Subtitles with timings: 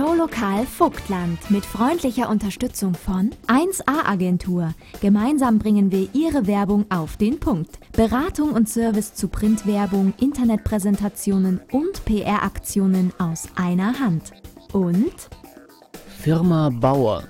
[0.00, 4.72] Showlokal Vogtland mit freundlicher Unterstützung von 1A Agentur.
[5.02, 7.78] Gemeinsam bringen wir Ihre Werbung auf den Punkt.
[7.92, 14.32] Beratung und Service zu Printwerbung, Internetpräsentationen und PR-Aktionen aus einer Hand.
[14.72, 15.28] Und
[16.18, 17.24] Firma Bauer.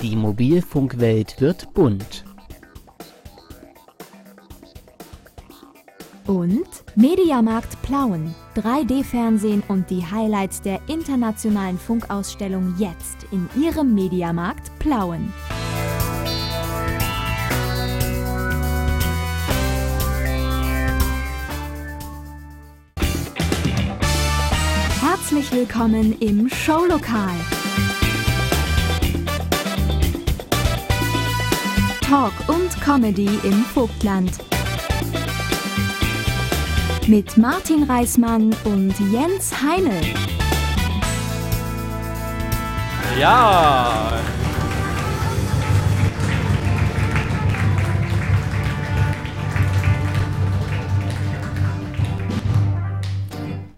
[0.00, 2.24] Die Mobilfunkwelt wird bunt.
[6.26, 6.66] Und
[6.96, 8.34] Mediamarkt Plauen.
[8.56, 15.32] 3D-Fernsehen und die Highlights der internationalen Funkausstellung jetzt in Ihrem Mediamarkt Plauen.
[25.00, 27.36] Herzlich willkommen im Showlokal.
[32.00, 34.32] Talk und Comedy im Vogtland.
[37.08, 40.00] Mit Martin Reismann und Jens Heinel.
[43.20, 44.12] Ja.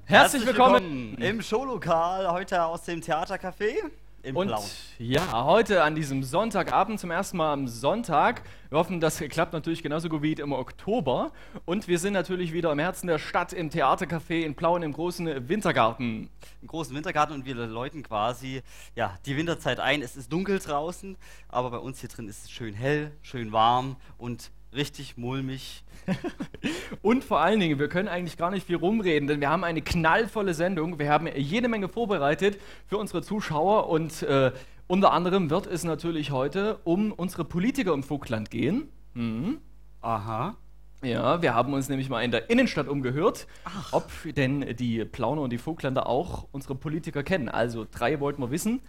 [0.07, 1.15] Herzlich willkommen.
[1.21, 3.75] im Showlokal, heute aus dem Theatercafé
[4.23, 4.65] im Und Blauen.
[4.99, 8.43] ja, heute an diesem Sonntagabend zum ersten Mal am Sonntag.
[8.69, 11.33] Wir hoffen, das klappt natürlich genauso gut wie im Oktober.
[11.65, 15.49] Und wir sind natürlich wieder im Herzen der Stadt im Theatercafé in Plauen im großen
[15.49, 16.31] Wintergarten.
[16.61, 18.63] Im großen Wintergarten und wir läuten quasi
[18.95, 20.03] ja, die Winterzeit ein.
[20.03, 21.17] Es ist dunkel draußen,
[21.49, 25.85] aber bei uns hier drin ist es schön hell, schön warm und richtig mulmig.
[27.03, 29.83] Und vor allen Dingen, wir können eigentlich gar nicht viel rumreden, denn wir haben eine
[29.83, 30.99] knallvolle Sendung.
[30.99, 34.53] Wir haben jede Menge vorbereitet für unsere Zuschauer und äh,
[34.87, 38.89] unter anderem wird es natürlich heute um unsere Politiker im Vogtland gehen.
[39.15, 39.59] Mhm.
[40.01, 40.57] Aha.
[41.03, 43.47] Ja, wir haben uns nämlich mal in der Innenstadt umgehört,
[43.93, 47.49] ob denn die Plauner und die Vogtländer auch unsere Politiker kennen.
[47.49, 48.81] Also drei wollten wir wissen.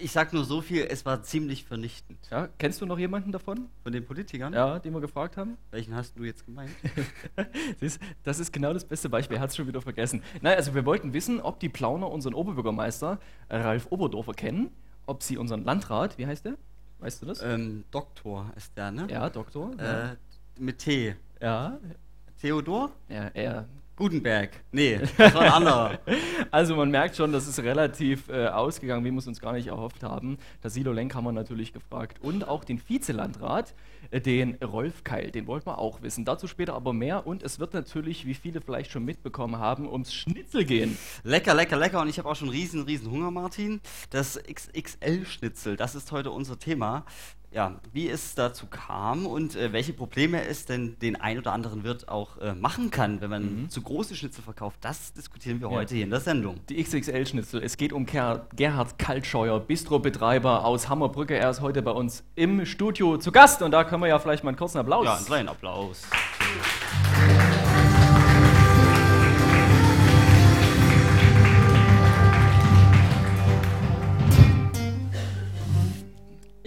[0.00, 2.18] Ich sag nur so viel, es war ziemlich vernichtend.
[2.30, 3.68] Ja, kennst du noch jemanden davon?
[3.82, 4.52] Von den Politikern?
[4.52, 5.56] Ja, den wir gefragt haben?
[5.70, 6.70] Welchen hast du jetzt gemeint?
[7.80, 10.22] Siehst, das ist genau das beste Beispiel, er hat es schon wieder vergessen.
[10.40, 13.18] Nein, also wir wollten wissen, ob die Plauner unseren Oberbürgermeister
[13.48, 14.70] äh, Ralf Oberdorfer kennen,
[15.06, 16.56] ob sie unseren Landrat, wie heißt der?
[17.00, 17.42] Weißt du das?
[17.42, 19.06] ähm, Doktor ist der, ne?
[19.10, 19.78] ja, Doktor.
[19.78, 20.16] Äh,
[20.58, 21.14] mit T.
[21.40, 21.78] ja,
[22.40, 22.90] Theodor?
[23.08, 23.68] ja, er.
[23.98, 24.50] Gutenberg.
[24.70, 25.98] Nee, das war ein anderer.
[26.50, 29.66] Also man merkt schon, das ist relativ äh, ausgegangen, wie wir es uns gar nicht
[29.66, 30.38] erhofft haben.
[30.62, 32.18] Das Silo Lenk haben wir natürlich gefragt.
[32.22, 33.74] Und auch den Vizelandrat,
[34.10, 36.24] äh, den Rolf Keil, den wollten wir auch wissen.
[36.24, 37.26] Dazu später aber mehr.
[37.26, 40.96] Und es wird natürlich, wie viele vielleicht schon mitbekommen haben, ums Schnitzel gehen.
[41.24, 42.00] Lecker, lecker, lecker.
[42.00, 43.80] Und ich habe auch schon riesen, riesen Hunger, Martin.
[44.10, 47.04] Das XXL-Schnitzel, das ist heute unser Thema.
[47.50, 51.82] Ja, wie es dazu kam und äh, welche Probleme es denn den ein oder anderen
[51.82, 55.76] Wirt auch äh, machen kann, wenn man zu große Schnitzel verkauft, das diskutieren wir Ja.
[55.76, 56.60] heute hier in der Sendung.
[56.68, 57.62] Die XXL-Schnitzel.
[57.62, 61.36] Es geht um Ger Gerhard Kaltscheuer, Bistrobetreiber aus Hammerbbrücke.
[61.38, 63.62] Er ist heute bei uns im Studio zu Gast.
[63.62, 65.06] Und da können wir ja vielleicht mal einen kurzen Applaus.
[65.06, 66.02] Ja, einen kleinen Applaus.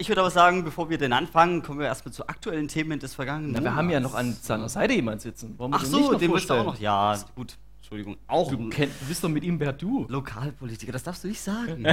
[0.02, 3.14] Ich würde aber sagen, bevor wir denn anfangen, kommen wir erstmal zu aktuellen Themen des
[3.14, 5.56] vergangenen Na, wir haben ja noch an seiner Seite jemand sitzen.
[5.60, 6.80] Wollen wir Ach den so, den willst du auch noch.
[6.80, 7.56] Ja, gut.
[7.78, 8.16] Entschuldigung.
[8.26, 10.04] Auch Du, kenn, du bist doch mit ihm per Du.
[10.08, 11.86] Lokalpolitiker, das darfst du nicht sagen.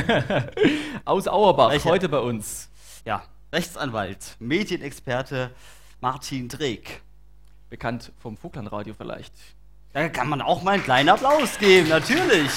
[1.05, 1.87] Aus Auerbach, Welcher?
[1.87, 2.69] heute bei uns.
[3.05, 3.21] ja,
[3.53, 5.51] Rechtsanwalt, Medienexperte
[6.01, 7.03] Martin Dreck.
[7.69, 9.35] Bekannt vom Vogtlandradio vielleicht.
[9.93, 12.49] Da kann man auch mal einen kleinen Applaus geben, natürlich.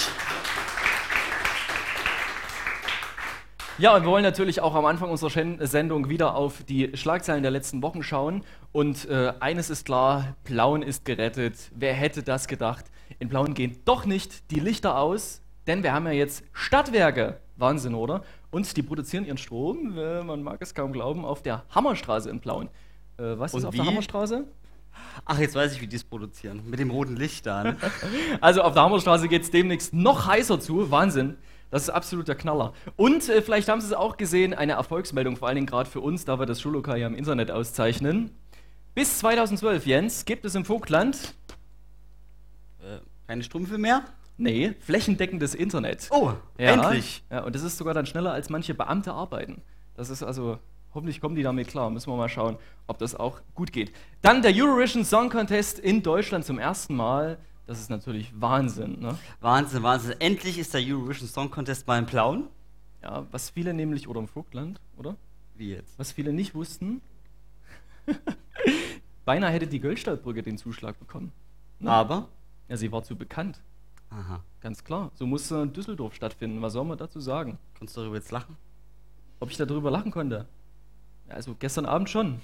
[3.83, 7.51] Ja, und wir wollen natürlich auch am Anfang unserer Sendung wieder auf die Schlagzeilen der
[7.51, 8.45] letzten Wochen schauen.
[8.71, 11.57] Und äh, eines ist klar, Plauen ist gerettet.
[11.75, 12.85] Wer hätte das gedacht?
[13.19, 17.41] In Plauen gehen doch nicht die Lichter aus, denn wir haben ja jetzt Stadtwerke.
[17.57, 18.23] Wahnsinn, oder?
[18.53, 22.39] Und die produzieren ihren Strom, äh, man mag es kaum glauben, auf der Hammerstraße in
[22.39, 22.69] Plauen.
[23.19, 23.89] Äh, was ist Und auf der wie?
[23.89, 24.45] Hammerstraße?
[25.25, 26.63] Ach, jetzt weiß ich, wie die es produzieren.
[26.71, 27.65] Mit dem roten Licht da.
[27.65, 27.77] Ne?
[28.41, 30.93] Also auf der Hammerstraße geht es demnächst noch heißer zu.
[30.93, 31.37] Wahnsinn.
[31.73, 32.75] Das ist absolut der Knaller.
[32.97, 36.01] Und äh, vielleicht haben Sie es auch gesehen, eine Erfolgsmeldung, vor allen Dingen gerade für
[36.01, 38.31] uns, da wir das Schullokal ja im Internet auszeichnen.
[38.95, 41.35] Bis 2012, Jens, gibt es im Vogtland,
[42.81, 44.05] äh, keine Strümpfe mehr?
[44.37, 46.09] nee, flächendeckendes Internet.
[46.11, 47.25] Oh, ja, endlich.
[47.31, 49.63] Ja, und das ist sogar dann schneller, als manche Beamte arbeiten.
[49.95, 50.59] Das ist also,
[50.93, 51.89] hoffentlich kommen die damit klar.
[51.89, 53.93] Müssen wir mal schauen, ob das auch gut geht.
[54.21, 57.39] Dann der Eurovision Song Contest in Deutschland zum ersten Mal.
[57.67, 59.19] Das ist natürlich Wahnsinn, ne?
[59.41, 60.15] Wahnsinn, Wahnsinn.
[60.19, 62.49] Endlich ist der Eurovision Song Contest mal in Plauen.
[63.03, 65.17] Ja, was viele nämlich, oder im Vogtland, oder?
[65.55, 65.99] Wie jetzt?
[65.99, 67.01] Was viele nicht wussten,
[69.25, 71.33] beinahe hätte die Göllstadtbrücke den Zuschlag bekommen.
[71.85, 72.29] Aber,
[72.69, 73.61] Ja, sie war zu bekannt.
[74.11, 74.43] Aha.
[74.61, 75.11] Ganz klar.
[75.15, 76.61] So muss äh, in Düsseldorf stattfinden.
[76.63, 77.59] Was soll man dazu sagen?
[77.79, 78.57] Kannst du darüber jetzt lachen?
[79.41, 80.47] Ob ich darüber lachen konnte?
[81.29, 82.41] Ja, also gestern Abend schon.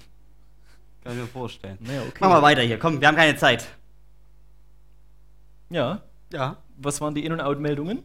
[1.03, 1.77] Kann ich mir vorstellen.
[1.79, 2.17] Naja, okay.
[2.19, 2.79] Machen wir weiter hier.
[2.79, 3.67] Komm, wir haben keine Zeit.
[5.69, 6.01] Ja.
[6.31, 6.57] Ja.
[6.77, 8.03] Was waren die In- und Out-Meldungen?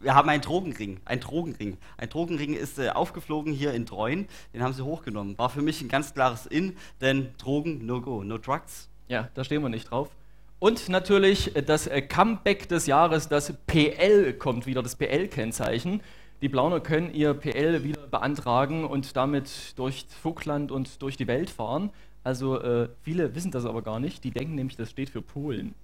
[0.00, 1.00] Wir haben einen Drogenring.
[1.04, 1.78] Ein Drogenring.
[1.96, 4.28] Ein Drogenring ist äh, aufgeflogen hier in Treuen.
[4.52, 5.38] Den haben sie hochgenommen.
[5.38, 8.22] War für mich ein ganz klares In, denn Drogen, no go.
[8.22, 8.88] No drugs.
[9.08, 10.10] Ja, da stehen wir nicht drauf.
[10.58, 16.00] Und natürlich äh, das äh, Comeback des Jahres, das PL kommt wieder, das PL-Kennzeichen.
[16.42, 21.48] Die Blauner können ihr PL wieder beantragen und damit durch Vogtland und durch die Welt
[21.48, 21.90] fahren.
[22.24, 24.22] Also äh, viele wissen das aber gar nicht.
[24.22, 25.74] Die denken nämlich, das steht für Polen.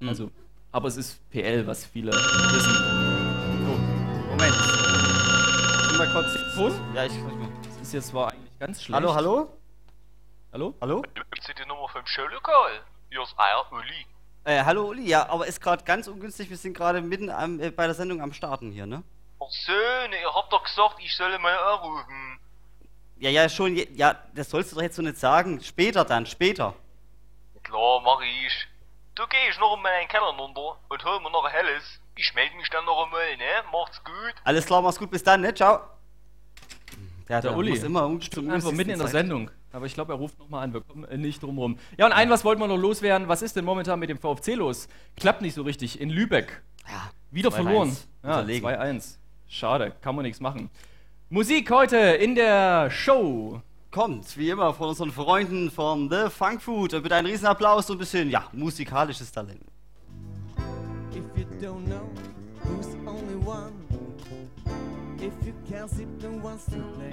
[0.00, 0.08] Hm.
[0.08, 0.30] Also,
[0.70, 2.74] aber es ist PL, was viele wissen.
[3.66, 4.54] Oh, Moment.
[4.54, 6.54] Sind wir kurz.
[6.54, 6.72] Ton?
[6.94, 7.12] Ja, ich.
[7.64, 8.96] Das ist jetzt zwar eigentlich ganz schlecht.
[8.96, 9.48] Hallo, hallo?
[10.52, 10.74] Hallo?
[10.80, 11.02] Hallo?
[11.44, 12.80] Hier die Nummer vom Showlokal?
[13.10, 14.06] Hier ist Eier Uli.
[14.44, 16.50] Äh, hallo Uli, ja, aber ist gerade ganz ungünstig.
[16.50, 19.02] Wir sind gerade mitten am, äh, bei der Sendung am Starten hier, ne?
[19.40, 22.38] Ach so, ne, ihr habt doch gesagt, ich solle mal anrufen.
[23.16, 23.74] Ja, ja, schon.
[23.96, 25.60] Ja, das sollst du doch jetzt so nicht sagen.
[25.62, 26.74] Später dann, später.
[27.62, 28.68] Klar, mach ich.
[29.14, 32.00] Du geh ich noch in meinen Keller runter und hol mir noch ein helles.
[32.16, 33.44] Ich melde mich dann noch einmal, ne?
[33.72, 34.34] Macht's gut.
[34.44, 35.54] Alles klar, mach's gut, bis dann, ne?
[35.54, 35.80] Ciao.
[37.28, 39.12] Ja, Der Uli muss immer um, zum einfach mitten in der Zeit.
[39.12, 39.50] Sendung.
[39.74, 40.72] Aber ich glaube, er ruft nochmal an.
[40.72, 41.78] Wir kommen äh, nicht drum rum.
[41.98, 43.26] Ja, und ein, was wollten wir noch loswerden?
[43.26, 44.86] Was ist denn momentan mit dem VfC los?
[45.16, 46.00] Klappt nicht so richtig.
[46.00, 46.62] In Lübeck.
[46.88, 47.52] Ja, Wieder 2-1.
[47.52, 47.96] verloren.
[48.22, 48.68] Ja, Unterlegen.
[48.68, 49.16] 2-1.
[49.48, 50.70] Schade, kann man nichts machen.
[51.28, 53.60] Musik heute in der Show.
[53.90, 56.94] Kommt, wie immer, von unseren Freunden von The Funk Food.
[56.94, 59.60] Und Bitte einen riesen Applaus und ein bisschen, ja, musikalisches Talent.
[61.12, 62.08] If you don't know
[62.62, 63.72] who's only one,
[65.18, 67.12] if you can't sleep, then wants to play.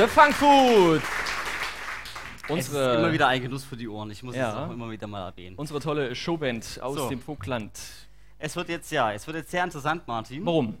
[0.00, 1.02] The Funk Food.
[1.02, 4.10] Es ist Unsere, immer wieder ein Genuss für die Ohren.
[4.10, 4.48] Ich muss Ja.
[4.48, 5.56] es auch immer wieder mal erwähnen.
[5.56, 7.10] unsere tolle Showband aus So.
[7.10, 7.78] dem Vogtland.
[8.38, 10.46] Es wird jetzt, ja, es wird jetzt sehr interessant, Martin.
[10.46, 10.78] Warum?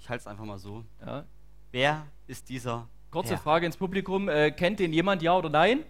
[0.00, 0.84] Ich halte es einfach mal so.
[1.06, 1.24] Ja.
[1.70, 2.88] Wer ist dieser?
[3.12, 3.38] Kurze Herr?
[3.38, 4.28] Frage ins Publikum.
[4.28, 5.84] Äh, kennt den jemand, ja oder nein?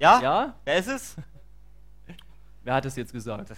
[0.00, 0.20] Ja?
[0.20, 0.54] Ja?
[0.64, 1.16] Wer ist es?
[2.64, 3.52] Wer hat es jetzt gesagt?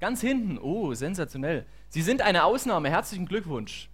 [0.00, 0.58] Ganz hinten.
[0.58, 1.64] Oh, sensationell.
[1.90, 2.90] Sie sind eine Ausnahme.
[2.90, 3.88] Herzlichen Glückwunsch.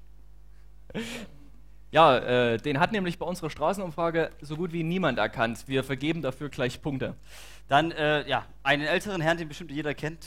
[1.92, 5.64] Ja, äh, den hat nämlich bei unserer Straßenumfrage so gut wie niemand erkannt.
[5.66, 7.14] Wir vergeben dafür gleich Punkte.
[7.68, 10.26] Dann, äh, ja, einen älteren Herrn, den bestimmt jeder kennt.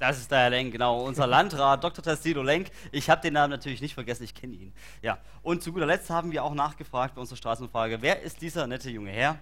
[0.00, 1.04] Das ist der Herr Lenk, genau.
[1.04, 2.02] Unser Landrat, Dr.
[2.02, 2.70] Tassilo Lenk.
[2.90, 4.72] Ich habe den Namen natürlich nicht vergessen, ich kenne ihn.
[5.02, 5.18] Ja.
[5.42, 8.90] Und zu guter Letzt haben wir auch nachgefragt bei unserer Straßenumfrage, wer ist dieser nette
[8.90, 9.38] junge Herr?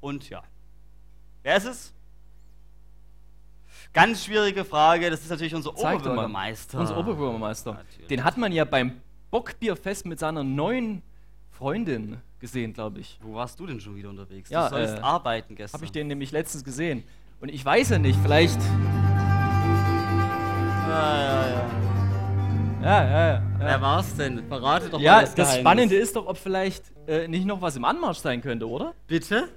[0.00, 0.42] Und ja,
[1.42, 1.94] wer ist es?
[3.92, 6.12] Ganz schwierige Frage, das ist natürlich unser Zeig doch mal.
[6.12, 6.78] Oberbürgermeister.
[6.78, 7.72] Unser Oberbürgermeister.
[7.74, 8.06] Natürlich.
[8.08, 11.02] Den hat man ja beim Bockbierfest mit seiner neuen
[11.50, 13.18] Freundin gesehen, glaube ich.
[13.22, 14.50] Wo warst du denn schon wieder unterwegs?
[14.50, 15.78] Ja, du sollst äh, arbeiten gestern.
[15.78, 17.02] Habe ich den nämlich letztens gesehen.
[17.40, 18.60] Und ich weiß ja nicht, vielleicht.
[20.88, 21.64] Ja, ja, ja.
[22.80, 23.42] Ja, ja, ja.
[23.58, 24.46] Wer war's denn?
[24.46, 25.60] Verrate doch Ja, mal das, das Geheimnis.
[25.60, 28.94] Spannende ist doch, ob vielleicht äh, nicht noch was im Anmarsch sein könnte, oder?
[29.08, 29.48] Bitte?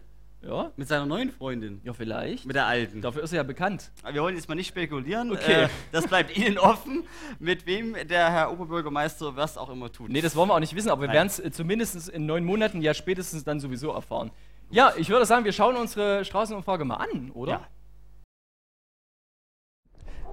[0.44, 0.72] Ja.
[0.76, 1.82] Mit seiner neuen Freundin.
[1.84, 2.46] Ja, vielleicht.
[2.46, 3.02] Mit der alten.
[3.02, 3.92] Dafür ist er ja bekannt.
[4.02, 5.32] Aber Wir wollen jetzt mal nicht spekulieren.
[5.32, 5.66] Okay.
[5.66, 7.04] Äh, das bleibt Ihnen offen,
[7.40, 10.10] mit wem der Herr Oberbürgermeister was auch immer tut.
[10.10, 12.44] Nee, das wollen wir auch nicht wissen, aber wir werden es äh, zumindest in neun
[12.44, 14.32] Monaten, ja spätestens dann sowieso erfahren.
[14.72, 17.52] Ja, ich würde sagen, wir schauen unsere Straßenumfrage mal an, oder?
[17.52, 17.68] Ja.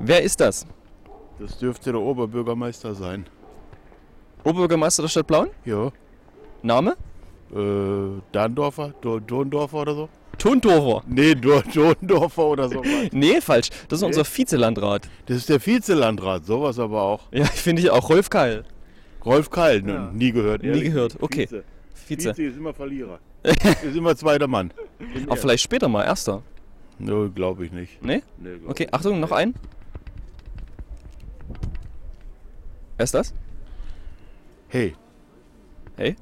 [0.00, 0.66] Wer ist das?
[1.38, 3.26] Das dürfte der Oberbürgermeister sein.
[4.44, 5.50] Oberbürgermeister der Stadt Blauen?
[5.64, 5.90] Ja.
[6.62, 6.96] Name?
[7.54, 8.94] Äh, Dandorfer?
[9.00, 10.08] Do Dondorfer oder so?
[10.38, 11.02] Tondorfer.
[11.08, 12.82] Nee, Do Dondorfer oder so.
[13.12, 13.70] Nee, falsch.
[13.88, 15.08] Das ist unser Vizelandrat.
[15.26, 17.22] Das ist der Vizelandrat, sowas aber auch.
[17.32, 18.08] Ja, finde ich auch.
[18.08, 18.64] Rolf Keil.
[19.24, 20.62] Rolf Keil, ne, nie gehört.
[20.62, 21.22] Nie ehrlich gehört, nicht.
[21.22, 21.46] okay.
[21.46, 21.64] Vize.
[22.06, 22.34] Vize.
[22.34, 23.18] Vize ist immer Verlierer.
[23.42, 24.72] ist immer zweiter Mann.
[25.26, 26.42] Aber vielleicht später mal, erster.
[26.98, 28.02] Nö, glaube ich nicht.
[28.02, 28.22] Nee?
[28.38, 29.54] Nee, Okay, ich Achtung, noch ein.
[32.96, 33.34] Wer ist das?
[34.68, 34.94] Hey,
[35.96, 36.14] Hey?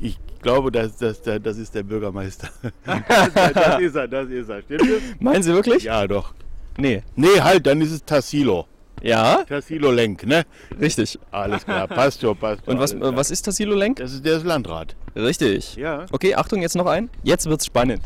[0.00, 2.48] Ich glaube, das, das, das, ist der Bürgermeister.
[2.84, 4.62] das ist er, das ist er.
[4.62, 5.02] Stimmt das?
[5.20, 5.84] Meinen Sie wirklich?
[5.84, 6.34] Ja, doch.
[6.76, 7.02] Nee.
[7.16, 8.66] Nee, halt, dann ist es Tassilo.
[9.02, 10.46] Ja, Tassilo Lenk, ne?
[10.80, 11.18] richtig.
[11.30, 12.74] Alles klar, passt schon, passt schon.
[12.74, 13.98] Und was, was ist Tassilo Lenk?
[13.98, 14.96] Das ist der ist Landrat.
[15.14, 15.76] Richtig.
[15.76, 16.06] Ja.
[16.10, 17.10] Okay, Achtung, jetzt noch ein.
[17.22, 18.02] Jetzt wird's spannend.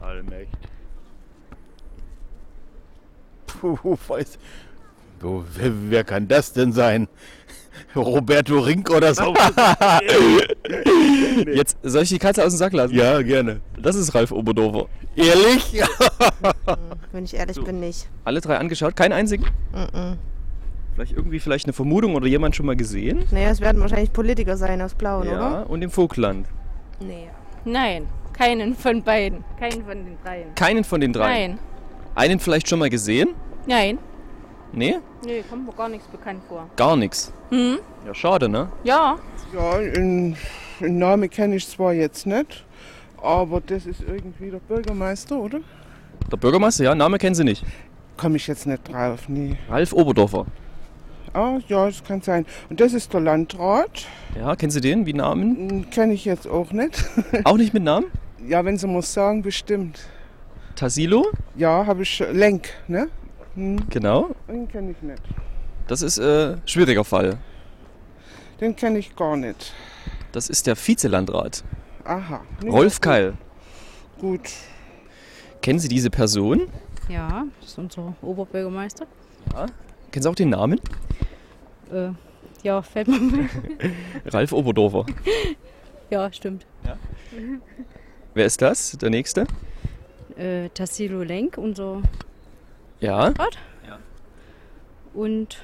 [0.00, 0.50] Allmächt.
[3.46, 4.38] Puh, weiß.
[5.20, 7.08] Wo, wer, wer kann das denn sein?
[7.96, 9.22] Roberto Rink oder so?
[11.52, 12.94] Jetzt soll ich die Katze aus dem Sack lassen?
[12.94, 13.60] ja, gerne.
[13.80, 14.86] Das ist Ralf Oberdorfer.
[15.16, 15.82] Ehrlich?
[17.12, 18.08] Wenn ich ehrlich bin, nicht.
[18.24, 19.44] Alle drei angeschaut, keinen einzigen?
[19.72, 20.12] Mm
[20.94, 23.24] Vielleicht irgendwie vielleicht eine Vermutung oder jemand schon mal gesehen?
[23.30, 25.70] Naja, es werden wahrscheinlich Politiker sein aus Blauen, ja, oder?
[25.70, 26.46] und im Vogtland.
[27.00, 27.28] Nee.
[27.64, 29.42] Nein, keinen von beiden.
[29.58, 30.54] Keinen von den dreien.
[30.54, 31.48] Keinen von den drei.
[31.48, 31.58] Nein.
[32.14, 33.30] Einen vielleicht schon mal gesehen?
[33.66, 33.98] Nein.
[34.72, 36.68] Nee, Nee, kommt mir gar nichts bekannt vor.
[36.76, 37.32] gar nichts.
[37.50, 37.78] Hm?
[38.06, 38.68] Ja, schade, ne?
[38.84, 39.18] Ja.
[39.54, 40.36] Ja, einen
[40.80, 42.64] Namen kenne ich zwar jetzt nicht,
[43.22, 45.60] aber das ist irgendwie der Bürgermeister, oder?
[46.30, 47.64] Der Bürgermeister, ja, Name kennen Sie nicht.
[48.16, 49.56] Komme ich jetzt nicht drauf, nee.
[49.68, 50.46] Ralf Oberdorfer.
[51.34, 52.46] Ah, ja, das kann sein.
[52.70, 54.06] Und das ist der Landrat,
[54.38, 55.04] Ja, kennen Sie den?
[55.06, 55.90] Wie Namen?
[55.90, 57.04] kenne ich jetzt auch nicht.
[57.44, 58.06] Auch nicht mit Namen?
[58.48, 60.00] ja, wenn Sie muss sagen, bestimmt.
[60.76, 61.26] Tassilo?
[61.56, 63.08] Ja, habe ich schon- Lenk, ne?
[63.54, 64.34] Hm, Genau.
[64.48, 65.22] den kenne ich nicht.
[65.88, 67.38] Das ist äh, schwieriger Fall.
[68.60, 69.72] Den kenne ich gar nicht.
[70.32, 71.64] Das ist der Vizelandrat.
[72.04, 72.40] Aha.
[72.62, 73.34] Nee, Rolf Keil.
[74.18, 74.48] Gut.
[75.60, 76.62] Kennen Sie diese Person?
[77.08, 79.06] Ja, das ist unser Oberbürgermeister.
[80.10, 80.80] Kennen Sie auch den Namen?
[81.92, 82.10] Äh,
[82.62, 83.48] ja, fällt mir mal.
[84.26, 85.04] Ralf Oberdorfer.
[86.10, 86.66] Ja, stimmt.
[88.34, 88.92] Wer ist das?
[88.92, 89.46] Der nächste?
[90.36, 92.00] Äh, Tassilo Lenk, unser
[93.02, 93.24] Ja.
[93.28, 93.58] Rat.
[95.12, 95.58] Und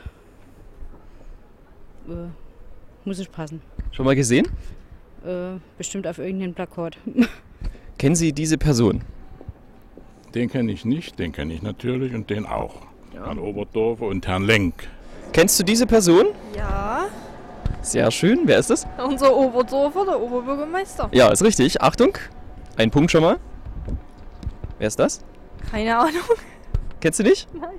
[2.06, 2.28] äh,
[3.06, 3.62] muss ich passen.
[3.92, 4.46] Schon mal gesehen?
[5.24, 6.98] Äh, bestimmt auf irgendeinem Plakat.
[7.98, 9.02] Kennen Sie diese Person?
[10.34, 12.74] Den kenne ich nicht, den kenne ich natürlich und den auch.
[13.14, 14.86] Herrn Oberdorfer und Herrn Lenk.
[15.32, 16.26] Kennst du diese Person?
[16.54, 17.06] Ja,
[17.80, 18.40] Sehr schön.
[18.44, 18.86] Wer ist das?
[19.02, 21.08] unser Oberdorfer, der Oberbürgermeister.
[21.12, 21.80] Ja, ist richtig.
[21.80, 22.18] Achtung.
[22.76, 23.38] Ein Punkt schon mal.
[24.78, 25.24] Wer ist das?
[25.70, 26.12] Keine Ahnung,
[27.00, 27.48] Kennst du nicht?
[27.54, 27.78] Nein.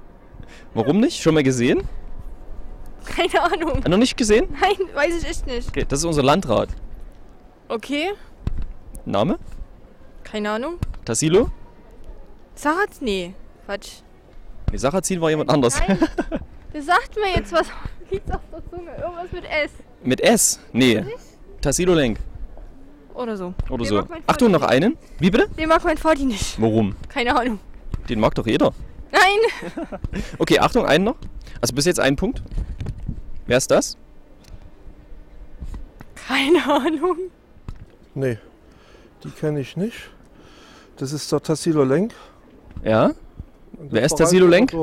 [0.73, 1.21] Warum nicht?
[1.21, 1.83] Schon mal gesehen?
[3.05, 3.81] keine Ahnung.
[3.83, 4.47] Ah, noch nicht gesehen?
[4.61, 5.67] Nein, weiß ich echt nicht.
[5.69, 6.69] Okay, das ist unser Landrat.
[7.67, 8.11] Okay,
[9.05, 9.39] Name?
[10.23, 10.75] keine Ahnung.
[11.05, 11.49] Tassilo?
[12.55, 12.89] Sarat?
[13.01, 13.33] Nee,
[13.65, 14.01] Quatsch.
[14.71, 15.79] Nee, Sarrazin war jemand anders.
[15.87, 15.97] Nein,
[16.73, 17.67] der sagt mir jetzt was.
[18.11, 18.91] Liegt auf der Zunge.
[18.91, 19.71] Irgendwas mit S.
[20.03, 20.59] Mit S?
[20.71, 21.03] Nee.
[21.61, 22.19] Tassilo Lenk.
[23.15, 23.53] Oder so.
[23.69, 23.95] Oder Den so.
[23.95, 24.97] mag mein Achtung, noch Vati einen.
[25.19, 25.47] Wie bitte?
[25.49, 26.61] Den mag mein Vati nicht.
[26.61, 26.95] Warum?
[27.07, 27.59] Keine Ahnung.
[28.07, 28.71] Den mag doch jeder.
[29.11, 29.89] Nein!
[30.37, 31.15] Okay, Achtung, einen noch.
[31.61, 32.41] Also bis jetzt ein Punkt.
[33.47, 33.97] Wer ist das?
[36.15, 37.17] Keine Ahnung.
[38.13, 38.37] Nee,
[39.23, 40.09] die kenne ich nicht.
[40.97, 42.13] Das ist der Tassilo Lenk.
[42.83, 43.11] Ja?
[43.79, 44.73] Wer ist der Tassilo Lenk?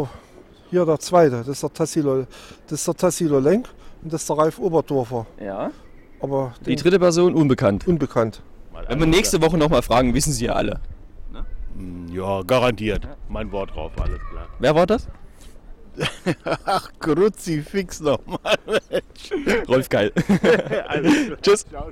[0.71, 2.27] Hier der zweite, das ist der Tassilo,
[2.67, 3.69] das ist der Tassilo Lenk
[4.03, 5.27] und das ist der Ralf Oberdorfer.
[5.41, 5.71] Ja.
[6.21, 7.87] Aber Die dritte Person unbekannt.
[7.87, 8.43] unbekannt.
[8.89, 10.81] Wenn wir nächste Woche nochmal fragen, wissen Sie ja alle.
[11.77, 13.07] Hm, Ja, garantiert.
[13.29, 14.49] Mein Wort drauf, alles klar.
[14.59, 15.09] Wer war das?
[16.67, 18.59] Ach, Kruzifix nochmal.
[19.67, 20.13] Rolf Geil.
[21.43, 21.65] Tschüss.
[21.67, 21.91] Ciao.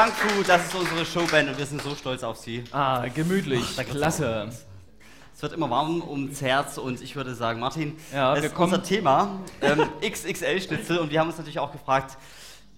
[0.00, 2.64] The Funk Crew, das ist unsere Showband und wir sind so stolz auf sie.
[2.72, 3.76] Ah, gemütlich.
[3.76, 4.48] da gibt's Klasse.
[5.34, 8.54] Es wird immer warm ums Herz und ich würde sagen, Martin, Ja, das wir ist
[8.54, 10.98] kommen- unser Thema, ähm, XXL-Schnitzel.
[11.00, 12.16] Und wir haben uns natürlich auch gefragt,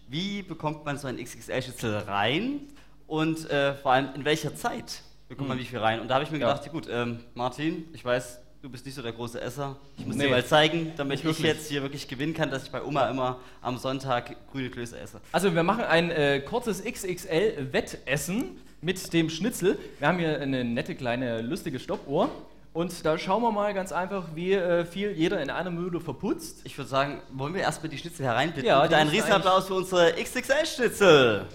[0.08, 2.60] wie bekommt man so ein XXL-Schnitzel rein
[3.06, 5.62] und äh, vor allem in welcher Zeit bekommt man Mhm.
[5.62, 6.00] wie viel rein?
[6.00, 6.52] Und da habe ich mir Ja.
[6.52, 9.76] gedacht, gut, ähm, Martin, ich weiß, du bist nicht so der große Esser.
[9.98, 10.24] Ich muss Nee.
[10.24, 11.46] dir mal zeigen, damit ich wirklich.
[11.46, 15.20] jetzt hier wirklich gewinnen kann, dass ich bei Oma immer am Sonntag grüne Klöße esse.
[15.32, 18.58] Also wir machen ein äh, kurzes XXL-Wettessen.
[18.80, 19.78] mit dem Schnitzel.
[20.00, 22.28] Wir haben hier eine nette kleine lustige Stoppuhr.
[22.72, 26.62] Und da schauen wir mal ganz einfach, wie äh, viel jeder in einer Minute verputzt.
[26.64, 28.64] Ich würde sagen, wollen wir erstmal die Schnitzel hereinbitten?
[28.64, 31.46] Ja, die einen Riesenapplaus für unsere XXL-Schnitzel.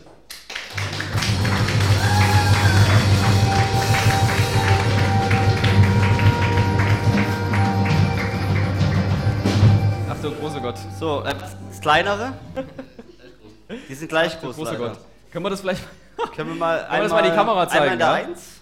[10.28, 10.76] Ach so, großer Gott.
[11.00, 11.34] So, äh,
[11.70, 12.34] das kleinere?
[13.90, 14.56] Die sind gleich groß.
[14.56, 14.90] großer leider.
[14.90, 15.00] Gott.
[15.32, 15.84] Können wir das vielleicht
[16.36, 17.82] Können wir mal Können wir das mal die Kamera zeigen?
[17.84, 18.14] Einmal in der ja?
[18.14, 18.62] Eins.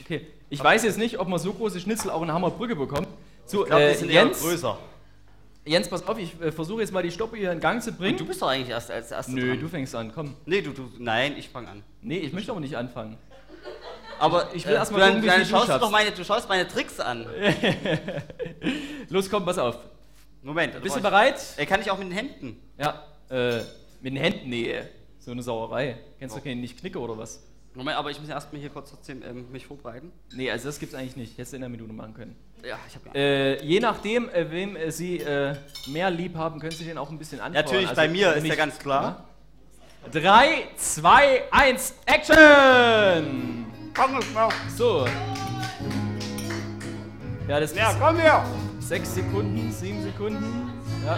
[0.00, 0.26] Okay.
[0.48, 3.06] Ich weiß jetzt nicht, ob man so große Schnitzel auch in Hammerbrücke bekommt.
[3.46, 4.78] So, Ich glaub, die äh, Jens, größer.
[5.64, 8.12] Jens, pass auf, ich äh, versuche jetzt mal die Stoppuhr hier in Gang zu bringen.
[8.14, 9.60] Und du bist doch eigentlich erst als erster Nö, dran.
[9.60, 10.34] du fängst an, komm.
[10.46, 11.82] Nee, du, du, nein, ich fange an.
[12.02, 13.18] Nee, ich möchte aber nicht anfangen.
[14.18, 16.48] Aber ich will äh, erst mal du, gucken, wie du schaust du meine, du schaust
[16.48, 17.26] meine Tricks an.
[19.08, 19.78] Los, komm, pass auf.
[20.42, 20.72] Moment.
[20.82, 21.40] Bist du brauch ich- bereit?
[21.56, 22.56] Äh, kann ich auch mit den Händen?
[22.78, 23.58] Ja, äh,
[24.00, 24.74] mit den Händen, nee,
[25.18, 25.98] so eine Sauerei.
[26.18, 27.42] Kennst du keinen nicht Knicke oder was?
[27.74, 30.10] Moment, aber ich muss erstmal hier kurz trotzdem ähm, mich vorbereiten.
[30.34, 31.34] Nee, also das gibt's eigentlich nicht.
[31.38, 32.34] Hättest du in einer Minute machen können.
[32.66, 35.54] Ja, ich hab Äh, je nachdem, äh, wem äh, Sie äh,
[35.86, 37.64] mehr lieb haben, können Sie den auch ein bisschen anfeuern.
[37.64, 39.24] Natürlich, Also, bei mir ist ja ganz klar.
[40.10, 43.66] 3, 2, 1, Action!
[43.94, 44.50] Komm, komm.
[44.76, 45.06] So.
[47.46, 48.44] Ja, das Ja, komm her!
[48.90, 50.68] 6 Sekunden, 7 Sekunden.
[51.06, 51.16] Ja.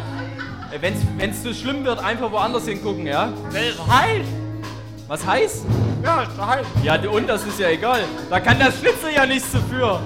[0.78, 3.32] Wenn's, wenn's zu schlimm wird, einfach woanders hingucken, ja?
[3.88, 4.26] Heiß!
[5.08, 5.64] Was heiß?
[6.04, 6.66] Ja, ist doch heiß.
[6.82, 8.00] Ja, und das ist ja egal.
[8.28, 10.00] Da kann das Schnitzel ja nichts dafür.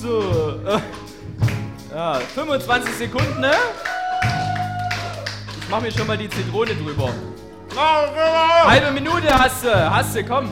[0.00, 0.18] So.
[0.66, 0.80] äh,
[1.94, 3.52] Ja, 25 Sekunden, ne?
[5.60, 7.10] Ich mach mir schon mal die Zitrone drüber.
[8.66, 10.50] Halbe Minute hast du, hast du, komm.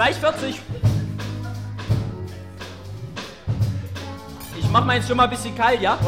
[0.00, 0.58] Gleich 40.
[4.58, 5.98] Ich mach meins schon mal ein bisschen kalt, ja?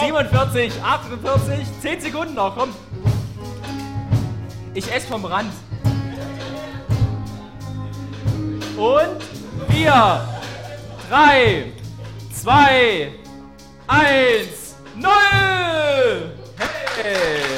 [0.00, 2.74] 47, 48, 10 Sekunden noch, komm.
[4.74, 5.52] Ich esse vom Rand.
[8.76, 9.22] Und
[9.72, 10.28] 4,
[11.10, 11.72] 3,
[12.32, 13.12] 2,
[13.86, 15.10] 1, 0!
[17.00, 17.53] Hey!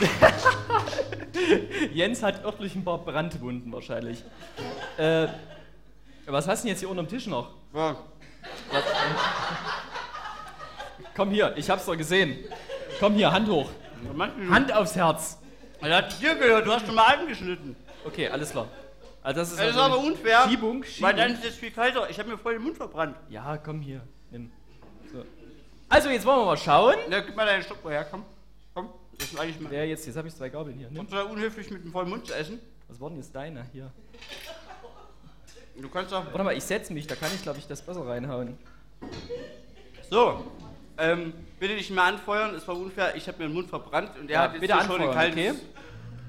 [1.92, 4.24] Jens hat örtlich ein paar Brandwunden wahrscheinlich.
[4.96, 5.28] Äh,
[6.26, 7.50] was hast du denn jetzt hier unterm Tisch noch?
[7.72, 7.96] Was?
[11.16, 12.44] Komm hier, ich hab's doch gesehen.
[12.98, 13.70] Komm hier, Hand hoch.
[14.50, 15.38] Hand aufs Herz.
[15.80, 17.76] Er hat dir gehört, du hast schon mal angeschnitten.
[18.04, 18.68] Okay, alles klar.
[19.22, 20.48] Also das ist, Das ist natürlich aber unfair.
[20.48, 21.08] Schiebung, Schiebung.
[21.10, 22.08] Weil dann ist es viel kalter.
[22.08, 23.16] Ich habe mir voll den Mund verbrannt.
[23.28, 24.50] Ja, komm hier, nimm.
[25.12, 25.24] So.
[25.88, 26.96] Also jetzt wollen wir mal schauen.
[27.10, 28.24] Ja, gib mal deinen Stock her, komm.
[29.20, 29.70] Das ist eigentlich mal.
[29.70, 30.06] Wer jetzt?
[30.06, 30.88] Jetzt habe ich zwei Gabeln hier.
[30.90, 31.00] Nimm.
[31.00, 32.58] Und so unhöflich mit dem vollen Mund zu essen.
[32.88, 33.90] Was war denn jetzt deiner hier?
[35.80, 36.24] Du kannst doch.
[36.26, 38.56] Warte mal, ich setze mich, da kann ich glaube ich das besser reinhauen.
[40.10, 40.44] So,
[40.98, 43.14] ähm, bitte nicht mehr anfeuern, es war unfair.
[43.14, 45.08] Ich habe mir den Mund verbrannt und er Ja, hat jetzt bitte hier schon den
[45.08, 45.38] anfeuern, kalten.
[45.38, 45.54] okay?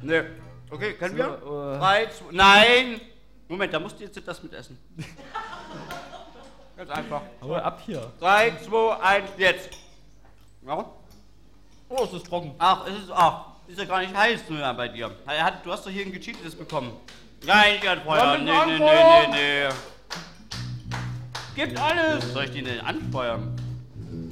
[0.01, 0.21] Nee.
[0.69, 1.39] Okay, können wir?
[1.43, 1.77] So, äh.
[1.77, 3.01] Drei, zwei, nein!
[3.47, 4.77] Moment, da musst du jetzt das mitessen.
[6.77, 7.21] Ganz einfach.
[7.41, 8.12] Hau ab hier.
[8.19, 9.69] 3, 2, 1, jetzt.
[10.62, 10.86] Warum?
[11.93, 12.54] Oh, es ist trocken.
[12.58, 15.12] Ach, es ist, ach, ist ja gar nicht heiß nur bei dir.
[15.27, 16.93] Hat, du hast doch hier ein gecheatetes bekommen.
[17.45, 18.47] Nein, nicht anfeuern.
[18.47, 19.32] Ja, Nee, nee, anfeuern.
[19.32, 19.69] nee, nee,
[21.56, 21.80] Gibt nee.
[21.80, 22.23] alles!
[22.23, 23.56] Was soll ich den denn anfeuern?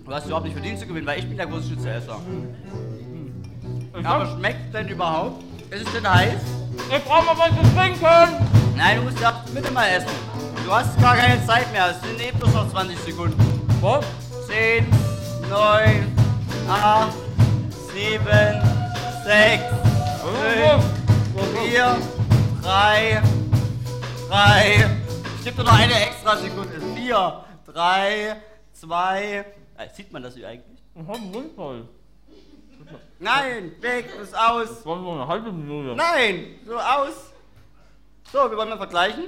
[0.05, 2.19] Du hast überhaupt nicht verdient zu gewinnen, weil ich bin der große Schnitzelesser.
[4.03, 5.43] Aber schmeckt denn überhaupt?
[5.69, 6.41] Ist es denn heiß?
[6.95, 8.45] Ich brauche mal was zu trinken!
[8.77, 10.07] Nein, du musst ja bitte mal essen.
[10.65, 11.89] Du hast gar keine Zeit mehr.
[11.89, 13.37] Es sind eh bloß noch 20 Sekunden.
[13.81, 14.05] Was?
[14.47, 14.87] 10,
[15.49, 16.15] 9,
[16.69, 17.09] 8,
[17.93, 18.61] 7,
[19.25, 19.63] 6,
[20.21, 20.83] 5,
[21.55, 21.97] 4,
[22.61, 23.21] 3,
[24.29, 24.89] 3.
[25.37, 26.79] Ich gebe noch eine extra Sekunde.
[26.95, 28.35] 4, 3,
[28.73, 29.45] 2.
[29.77, 30.79] Äh, sieht man das hier eigentlich?
[30.93, 31.87] Ich hab einen Mund voll.
[33.19, 34.67] Nein, weg, ist aus.
[34.69, 35.95] Das war nur eine halbe Minute.
[35.95, 37.33] Nein, so aus.
[38.31, 39.25] So, wir wollen mal vergleichen.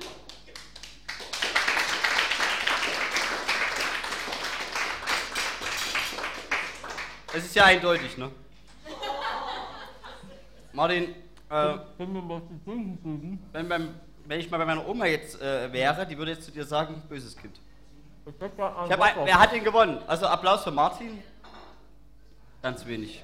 [7.34, 8.30] Es ist ja eindeutig, ne?
[10.74, 11.16] Martin,
[11.50, 13.40] äh, zu trinken kriegen?
[13.52, 13.90] wenn, beim,
[14.26, 17.02] wenn ich mal bei meiner Oma jetzt äh, wäre, die würde jetzt zu dir sagen,
[17.10, 17.60] böses Kind.
[18.26, 19.98] Ich hab ein, wer hat ihn gewonnen?
[20.08, 21.22] Also Applaus für Martin.
[22.62, 23.24] Ganz wenig.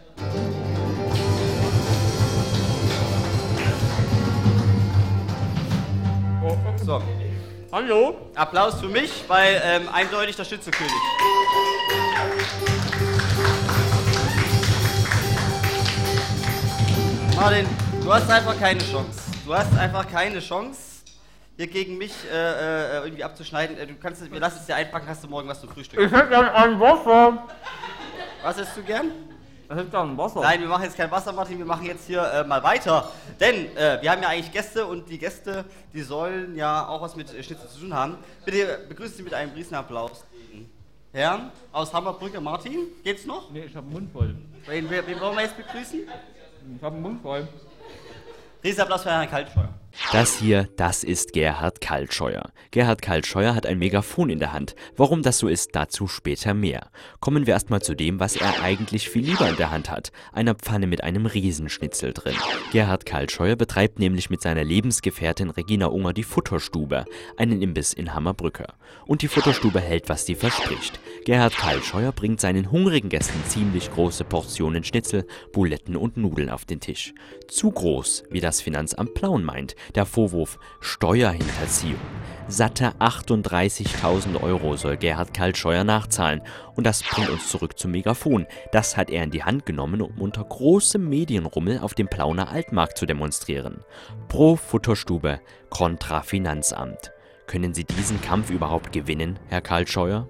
[6.84, 7.02] So.
[7.72, 8.16] Hallo?
[8.34, 10.92] Applaus für mich, weil ähm, eindeutig der Schützekönig.
[17.38, 17.68] Martin,
[18.04, 19.20] du hast einfach keine Chance.
[19.46, 21.04] Du hast einfach keine Chance,
[21.56, 23.78] hier gegen mich äh, äh, irgendwie abzuschneiden.
[23.78, 26.00] Äh, Du kannst, wir lassen es dir einpacken, hast du morgen was zum Frühstück.
[26.00, 27.48] Ich hätte gern ein Wasser.
[28.42, 29.12] Was hättest du gern?
[29.70, 30.42] Ich hätte gern Wasser.
[30.42, 33.12] Nein, wir machen jetzt kein Wasser, Martin, wir machen jetzt hier äh, mal weiter.
[33.40, 37.16] Denn äh, wir haben ja eigentlich Gäste und die Gäste, die sollen ja auch was
[37.16, 38.18] mit Schnitzel zu tun haben.
[38.46, 40.24] Bitte begrüßen Sie mit einem Riesenapplaus
[41.14, 42.88] Herrn aus Hammerbrücke, Martin.
[43.04, 43.52] Geht's noch?
[43.52, 44.36] Nee, ich habe einen Mund voll.
[44.66, 46.00] Wen, wen, wen wollen wir jetzt begrüßen?
[46.76, 47.48] Ich habe einen Mund voll.
[48.64, 49.70] Riesenapplaus für Herrn Kaltscheuer.
[50.14, 52.52] Das hier, das ist Gerhard Kaltscheuer.
[52.72, 54.76] Gerhard Kaltscheuer hat ein Megafon in der Hand.
[54.96, 56.92] Warum das so ist, dazu später mehr.
[57.20, 60.12] Kommen wir erstmal zu dem, was er eigentlich viel lieber in der Hand hat.
[60.32, 62.36] Einer Pfanne mit einem Riesenschnitzel drin.
[62.72, 67.04] Gerhard Kaltscheuer betreibt nämlich mit seiner Lebensgefährtin Regina Unger die Futterstube,
[67.36, 68.68] einen Imbiss in Hammerbrücke.
[69.06, 71.00] Und die Futterstube hält, was sie verspricht.
[71.26, 76.80] Gerhard Kaltscheuer bringt seinen hungrigen Gästen ziemlich große Portionen Schnitzel, Buletten und Nudeln auf den
[76.80, 77.14] Tisch.
[77.50, 79.76] Zu groß, wie das Finanzamt Plauen meint.
[79.96, 82.00] Der Vorwurf Steuerhinterziehung.
[82.50, 86.42] Satte 38.000 Euro soll Gerhard Kaltscheuer nachzahlen.
[86.76, 88.46] Und das bringt uns zurück zum Megafon.
[88.72, 92.98] Das hat er in die Hand genommen, um unter großem Medienrummel auf dem Plauner Altmarkt
[92.98, 93.84] zu demonstrieren.
[94.30, 97.12] Pro Futterstube, kontra Finanzamt.
[97.48, 100.28] Können Sie diesen Kampf überhaupt gewinnen, Herr Kaltscheuer?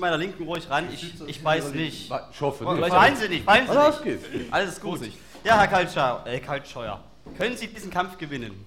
[0.00, 0.88] Meiner Linken ruhig ran.
[0.92, 2.10] Ich, ich weiß nicht.
[2.32, 2.88] Ich hoffe nicht.
[2.88, 4.52] Fallen Sie nicht, fallen Sie nicht.
[4.52, 5.00] Alles ist gut.
[5.44, 7.02] Ja, Herr Kaltscheuer, äh, Kaltscheuer.
[7.38, 8.66] Können Sie diesen Kampf gewinnen?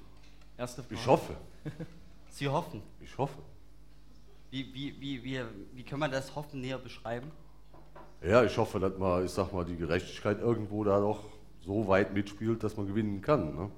[0.58, 0.96] Erste Frage.
[0.96, 1.34] Ich hoffe.
[2.30, 2.82] Sie hoffen.
[3.02, 3.38] Ich hoffe.
[4.52, 5.42] Wie, wie, wie, wie,
[5.74, 7.32] wie kann man das Hoffen näher beschreiben?
[8.24, 11.20] Ja, ich hoffe, dass man, ich sag mal, die Gerechtigkeit irgendwo da doch
[11.66, 13.56] so weit mitspielt, dass man gewinnen kann.
[13.56, 13.70] Ne?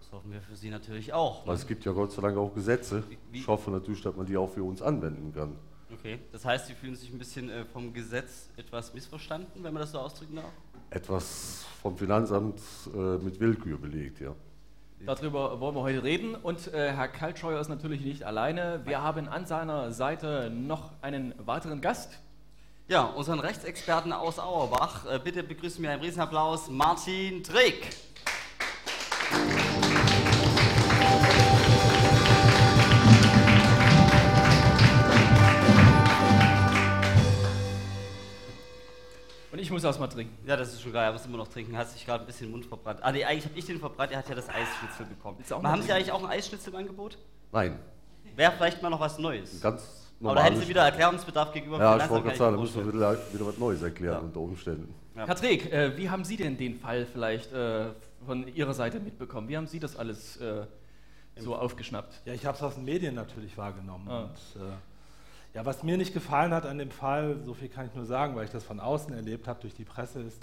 [0.00, 1.46] Das hoffen wir für Sie natürlich auch.
[1.46, 3.02] Weil es gibt ja Gott sei Dank auch Gesetze.
[3.30, 5.56] wie- Ich hoffe natürlich, dass man die auch für uns anwenden kann.
[5.98, 9.80] Okay, das heißt, Sie fühlen sich ein bisschen äh, vom Gesetz etwas missverstanden, wenn man
[9.80, 10.50] das so ausdrücken darf?
[10.90, 12.60] Etwas vom Finanzamt
[12.92, 14.34] äh, mit Willkür belegt, ja.
[15.06, 16.34] Darüber wollen wir heute reden.
[16.34, 18.80] Und äh, Herr Kaltscheuer ist natürlich nicht alleine.
[18.86, 22.18] Wir haben an seiner Seite noch einen weiteren Gast.
[22.88, 25.06] Ja, unseren Rechtsexperten aus Auerbach.
[25.06, 27.94] Äh, bitte begrüßen wir einen Riesenapplaus Martin Trick.
[39.64, 40.36] Ich muss erstmal trinken.
[40.46, 41.76] Ja, das ist schon geil, er muss immer noch trinken.
[41.76, 43.00] Hat sich gerade ein bisschen den Mund verbrannt.
[43.02, 45.38] Ah, nee, eigentlich habe ich den verbrannt, er hat ja das Eisschnitzel bekommen.
[45.50, 47.18] Aber haben Sie eigentlich auch ein Eisschnitzel im Angebot?
[47.50, 47.78] Nein.
[48.36, 49.60] Wäre vielleicht mal noch was Neues.
[49.60, 52.84] Ganz Aber da hätten Sie wieder Erklärungsbedarf gegenüber Ja, ich wollte gerade sagen, da müssen
[52.84, 54.94] wir wieder, wieder was Neues erklären unter Umständen.
[55.14, 57.86] Herr Treek, äh, wie haben Sie denn den Fall vielleicht äh,
[58.26, 59.48] von Ihrer Seite mitbekommen?
[59.48, 60.66] Wie haben Sie das alles äh,
[61.36, 62.22] so aufgeschnappt?
[62.26, 64.08] Ja, ich habe es aus den Medien natürlich wahrgenommen.
[64.08, 64.24] Ah.
[64.24, 64.72] Und, äh,
[65.54, 68.34] ja, was mir nicht gefallen hat an dem Fall, so viel kann ich nur sagen,
[68.34, 70.40] weil ich das von außen erlebt habe durch die Presse, ist,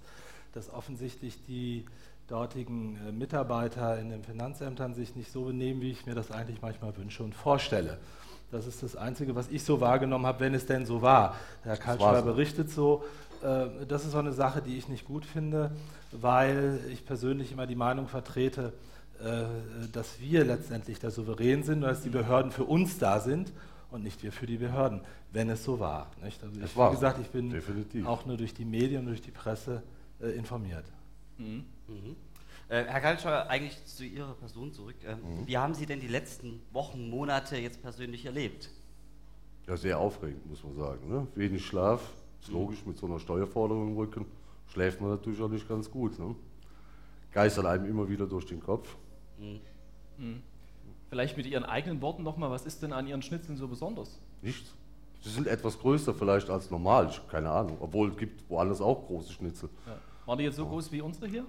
[0.53, 1.85] dass offensichtlich die
[2.27, 6.61] dortigen äh, Mitarbeiter in den Finanzämtern sich nicht so benehmen, wie ich mir das eigentlich
[6.61, 7.97] manchmal wünsche und vorstelle.
[8.51, 11.35] Das ist das Einzige, was ich so wahrgenommen habe, wenn es denn so war.
[11.63, 12.25] Herr Kaltschreiber so.
[12.25, 13.03] berichtet so.
[13.43, 15.71] Äh, das ist so eine Sache, die ich nicht gut finde,
[16.11, 18.71] weil ich persönlich immer die Meinung vertrete,
[19.19, 19.43] äh,
[19.91, 23.51] dass wir letztendlich der Souverän sind und dass die Behörden für uns da sind
[23.91, 25.01] und nicht wir für die Behörden,
[25.31, 26.09] wenn es so war.
[26.23, 26.41] Nicht?
[26.43, 28.05] Also Es ich, war wie gesagt, ich bin Definitiv.
[28.07, 29.83] auch nur durch die Medien und durch die Presse
[30.21, 30.85] äh, informiert.
[31.37, 31.65] Mhm.
[32.69, 34.95] Äh, Herr Kaltscheuer, eigentlich zu Ihrer Person zurück.
[35.05, 35.47] Ähm, Mhm.
[35.47, 38.69] Wie haben Sie denn die letzten Wochen, Monate jetzt persönlich erlebt?
[39.67, 41.07] Ja, sehr aufregend, muss man sagen.
[41.09, 41.27] Ne?
[41.35, 42.01] Wenig Schlaf,
[42.41, 44.25] ist logisch, mit so einer Steuerforderung im Rücken
[44.67, 46.17] schläft man natürlich auch nicht ganz gut.
[46.17, 46.33] Ne?
[47.31, 48.95] Geistert einem immer wieder durch den Kopf.
[49.37, 50.41] Mhm.
[51.11, 54.17] Vielleicht mit Ihren eigenen Worten nochmal, was ist denn an Ihren Schnitzeln so besonders?
[54.41, 54.73] Nichts.
[55.21, 57.75] Sie sind etwas größer vielleicht als normal, ich keine Ahnung.
[57.81, 59.67] Obwohl es gibt woanders auch große Schnitzel.
[59.85, 59.97] Ja.
[60.25, 61.45] Waren die jetzt so groß wie unsere hier?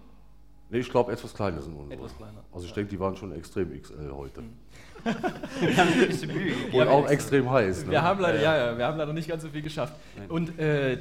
[0.69, 1.95] Nee, ich glaube etwas kleiner sind unsere.
[1.95, 2.43] Etwas kleiner.
[2.53, 4.43] Also ich denke, die waren schon extrem XL heute.
[5.05, 6.55] Wir haben ein bisschen Mühe.
[6.73, 7.85] Und auch extrem heiß.
[7.85, 7.93] Ne?
[7.93, 8.73] Wir haben leider, Ja, ja, ja.
[8.73, 9.95] ja, wir haben leider nicht ganz so viel geschafft.
[10.17, 10.29] Nein.
[10.29, 10.99] Und äh,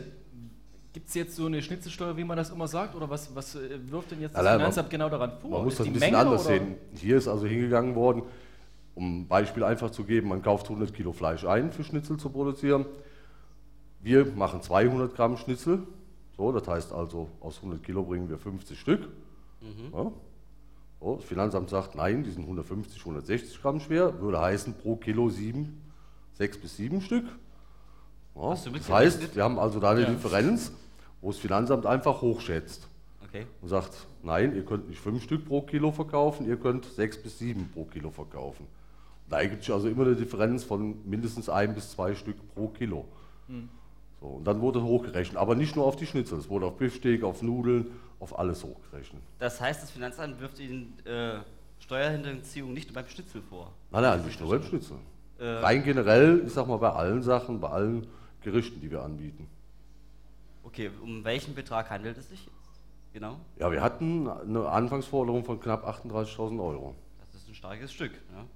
[0.93, 2.93] gibt es jetzt so eine Schnitzelsteuer, wie man das immer sagt?
[2.93, 5.49] Oder was, was äh, wirft denn jetzt das Allein, Finanzamt genau daran vor?
[5.49, 6.53] Man muss Ist das ein bisschen Menge anders oder?
[6.59, 6.75] sehen.
[6.95, 8.23] Hier ist also hingegangen worden,
[8.95, 12.29] um ein Beispiel einfach zu geben, man kauft 100 Kilo Fleisch ein, für Schnitzel zu
[12.29, 12.85] produzieren.
[14.01, 15.83] Wir machen 200 Gramm Schnitzel.
[16.37, 19.07] So, das heißt also, aus 100 Kilo bringen wir 50 Stück.
[19.61, 19.93] Mhm.
[19.93, 20.11] Ja.
[20.99, 24.19] So, das Finanzamt sagt, nein, die sind 150, 160 Gramm schwer.
[24.21, 25.81] Würde heißen, pro Kilo 7,
[26.33, 27.25] 6 bis 7 Stück.
[28.35, 30.09] Ja, das heißt, wir haben also da eine Ja.
[30.09, 30.71] Differenz,
[31.21, 32.87] wo das Finanzamt einfach hochschätzt.
[33.23, 33.45] Okay.
[33.61, 37.39] und sagt, nein, ihr könnt nicht fünf Stück pro Kilo verkaufen, ihr könnt sechs bis
[37.39, 38.67] sieben pro Kilo verkaufen.
[39.31, 43.07] Da ergibt sich also immer eine Differenz von mindestens ein bis zwei Stück pro Kilo.
[43.47, 43.69] Hm.
[44.19, 47.23] So, und dann wurde hochgerechnet, aber nicht nur auf die Schnitzel, es wurde auf Beefsteak,
[47.23, 47.87] auf Nudeln,
[48.19, 49.21] auf alles hochgerechnet.
[49.39, 51.39] Das heißt, das Finanzamt wirft Ihnen äh,
[51.79, 53.71] Steuerhinterziehung nicht beim Schnitzel vor.
[53.89, 54.97] Nein, nein, nicht nur beim Schnitzel.
[55.39, 58.07] Äh, Rein generell, ich sag mal, bei allen Sachen, bei allen
[58.41, 59.47] Gerichten, die wir anbieten.
[60.63, 62.47] Okay, um welchen Betrag handelt es sich?
[63.13, 63.37] Genau.
[63.57, 66.95] Ja, wir hatten eine Anfangsforderung von knapp 38.000 Euro.
[67.51, 68.13] Ein starkes Stück.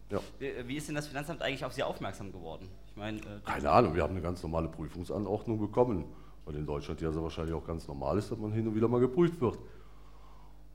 [0.09, 0.17] Ja.
[0.17, 0.23] Ja.
[0.39, 2.69] Wie, wie ist denn das Finanzamt eigentlich auf Sie aufmerksam geworden?
[2.87, 6.05] Ich meine, äh, Keine Ahnung, wir haben eine ganz normale Prüfungsanordnung bekommen,
[6.45, 8.87] weil in Deutschland ja so wahrscheinlich auch ganz normal ist, dass man hin und wieder
[8.87, 9.59] mal geprüft wird.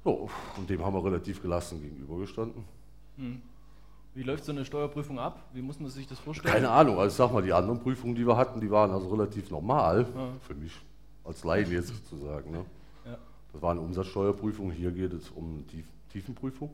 [0.04, 0.28] So,
[0.58, 2.62] und dem haben wir relativ gelassen gegenübergestanden.
[3.16, 3.40] Hm.
[4.12, 5.42] Wie läuft so eine Steuerprüfung ab?
[5.54, 6.52] Wie muss man sich das vorstellen?
[6.52, 9.08] Keine Ahnung, also ich sag mal, die anderen Prüfungen, die wir hatten, die waren also
[9.08, 10.28] relativ normal, Ja.
[10.46, 10.78] für mich
[11.24, 12.50] als Laien jetzt sozusagen.
[12.50, 12.66] Ne?
[13.06, 13.16] Ja.
[13.54, 16.70] Das war eine Umsatzsteuerprüfung, hier geht es um Tief Tiefenprüfung.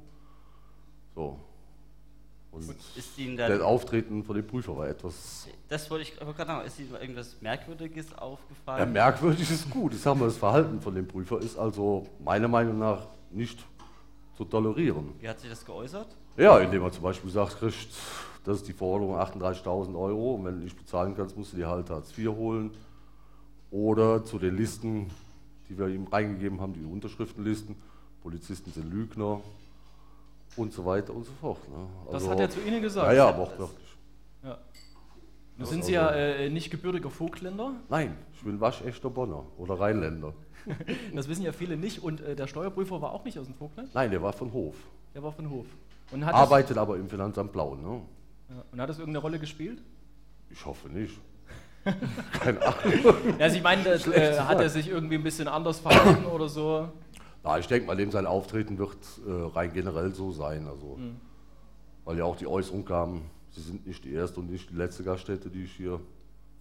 [1.17, 1.37] So.
[2.53, 6.33] Und ist Ihnen dann- das Auftreten von dem Prüfer war etwas das wollte ich aber
[6.33, 6.65] gerade noch.
[6.65, 8.79] Ist Ihnen irgendwas Merkwürdiges aufgefallen?
[8.81, 9.93] Ja, merkwürdig ist gut.
[9.95, 13.59] Ich sag mal, das Verhalten von dem Prüfer ist also meiner Meinung nach nicht
[14.37, 15.13] zu tolerieren.
[15.21, 16.07] Wie hat sich das geäußert?
[16.37, 17.89] Ja, indem er zum Beispiel sagt, kriegt,
[18.45, 21.69] das ist die Forderung 38.000 Euro und wenn du nicht bezahlen kannst, musst du dir
[21.69, 22.71] halt Hartz IV holen.
[23.71, 25.11] Oder zu den Listen,
[25.69, 27.75] die wir ihm reingegeben haben, die Unterschriftenlisten,
[28.23, 29.41] Polizisten sind Lügner
[30.57, 31.69] und so weiter und so fort.
[31.69, 31.87] Ne?
[32.11, 33.07] Das hat er zu Ihnen gesagt?
[33.09, 33.87] Ja, ja, Das- wortwörtlich.
[34.43, 34.59] Ja.
[35.59, 37.73] Nun sind ist Sie ja also- äh, nicht gebürtiger Vogtländer.
[37.89, 40.33] Nein, ich bin waschechter Bonner oder Rheinländer.
[41.15, 42.03] Das wissen ja viele nicht.
[42.03, 43.95] Und äh, der Steuerprüfer war auch nicht aus dem Vogtland?
[43.95, 44.75] Nein, der war von Hof.
[45.15, 45.67] Der war von Hof.
[46.11, 48.01] Und Arbeitet aber im Finanzamt Blau, ne?
[48.51, 49.81] Ja, und hat das irgendeine Rolle gespielt?
[50.51, 51.19] Ich hoffe nicht.
[52.41, 52.93] Keine Ahnung.
[53.39, 56.49] Ja, also ich meine, das, äh, hat er sich irgendwie ein bisschen anders verhalten oder
[56.49, 56.89] so?
[57.47, 60.67] Na, ich denke mal, dem sein Auftreten wird äh, rein generell so sein.
[60.67, 61.17] Also, Mhm.
[62.05, 65.03] Weil ja auch die Äußerung kam, Sie sind nicht die erste und nicht die letzte
[65.03, 65.99] Gaststätte, die ich hier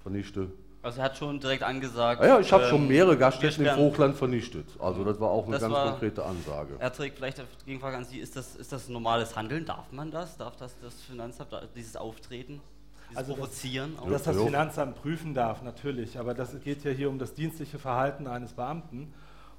[0.02, 0.48] vernichte.
[0.82, 2.22] Also er hat schon direkt angesagt.
[2.22, 4.66] Ja, ja ich habe ähm, schon mehrere Gaststätten im Hochland vernichtet.
[4.80, 6.76] Also das war auch eine Das ganz war- konkrete Ansage.
[6.80, 9.66] Er trägt vielleicht eine Gegenfrage an Sie, ist das, ist das normales Handeln?
[9.66, 10.38] Darf man das?
[10.38, 12.62] Darf das das Finanzamt, dieses Auftreten,
[13.10, 13.96] dieses Also Provozieren?
[14.04, 16.18] Das, dass das Finanzamt prüfen darf, natürlich.
[16.18, 19.12] Aber das geht ja hier um das dienstliche Verhalten eines Beamten.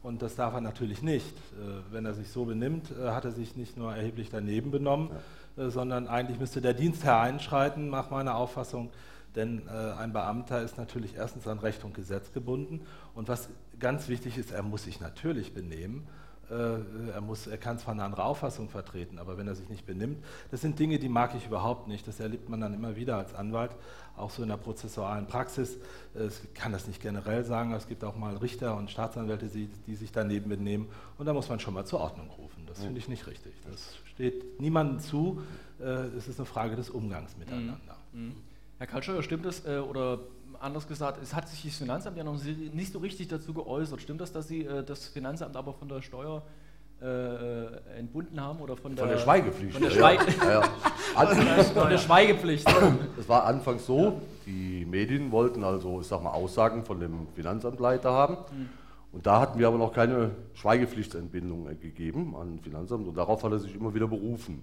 [0.07, 1.37] Und das darf er natürlich nicht.
[1.37, 5.11] Äh, Wenn er sich so benimmt, äh, hat er sich nicht nur erheblich daneben benommen,
[5.57, 8.91] äh, sondern eigentlich müsste der Dienstherr einschreiten, nach meiner Auffassung.
[9.35, 12.87] Denn ein Beamter ist natürlich erstens an Recht und Gesetz gebunden.
[13.15, 16.07] Und was ganz wichtig ist, er muss sich natürlich benehmen.
[16.51, 19.87] Äh, Er, muss, er kann zwar eine andere Auffassung vertreten, aber wenn er sich nicht
[19.87, 22.07] benimmt, das sind Dinge, die mag ich überhaupt nicht.
[22.07, 23.73] Das erlebt man dann immer wieder als Anwalt,
[24.17, 25.77] auch so in der prozessualen Praxis.
[26.15, 29.69] Ich kann das nicht generell sagen, aber es gibt auch mal Richter und Staatsanwälte, die,
[29.87, 30.89] die sich daneben benehmen.
[31.19, 32.65] Und da muss man schon mal zur Ordnung rufen.
[32.67, 33.53] Das finde ich nicht richtig.
[33.71, 35.43] Das steht niemandem zu.
[35.81, 35.85] Äh,
[36.17, 37.97] Es ist eine Frage des Umgangs miteinander.
[38.13, 38.35] Mhm.
[38.79, 40.19] Herr Kaltscheuer, stimmt das, äh, oder
[40.67, 44.01] anders gesagt, es hat sich das Finanzamt ja noch nicht so richtig dazu geäußert.
[44.03, 46.43] Stimmt das, dass Sie äh, das Finanzamt aber von der Steuer
[47.01, 49.73] äh, entbunden haben oder von der, Von der Schweigepflicht.
[49.75, 49.97] Von der, ja.
[49.97, 51.63] Schweig Ja, ja.
[51.75, 52.67] von der, Schweigepflicht.
[53.19, 58.11] Es war anfangs so, die Medien wollten also, ich sag mal, Aussagen von dem Finanzamtleiter
[58.11, 58.35] haben.
[58.35, 58.69] Mhm.
[59.13, 63.53] Und da hatten wir aber noch keine Schweigepflichtsentbindung äh, gegeben an Finanzamt und darauf hat
[63.53, 64.63] er sich immer wieder berufen.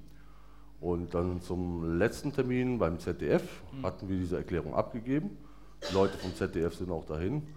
[0.82, 3.86] Und dann zum letzten Termin beim ZDF Mhm.
[3.86, 5.38] hatten wir diese Erklärung abgegeben.
[5.90, 7.48] Die Leute vom ZDF sind auch dahin,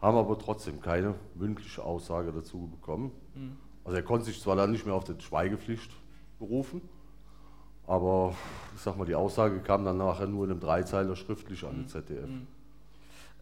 [0.00, 3.12] haben aber trotzdem keine mündliche Aussage dazu bekommen.
[3.34, 3.56] Mhm.
[3.84, 5.90] Also er konnte sich zwar dann nicht mehr auf die Schweigepflicht
[6.38, 6.80] berufen,
[7.86, 8.34] aber
[8.74, 11.88] ich sag mal, die Aussage kam dann nachher nur in einem Dreizeiler schriftlich an den
[11.88, 12.28] ZDF.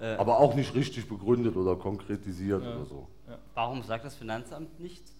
[0.01, 2.75] Äh, aber auch nicht richtig begründet oder konkretisiert Ja.
[2.75, 3.07] oder so.
[3.55, 5.13] Warum sagt das Finanzamt nichts?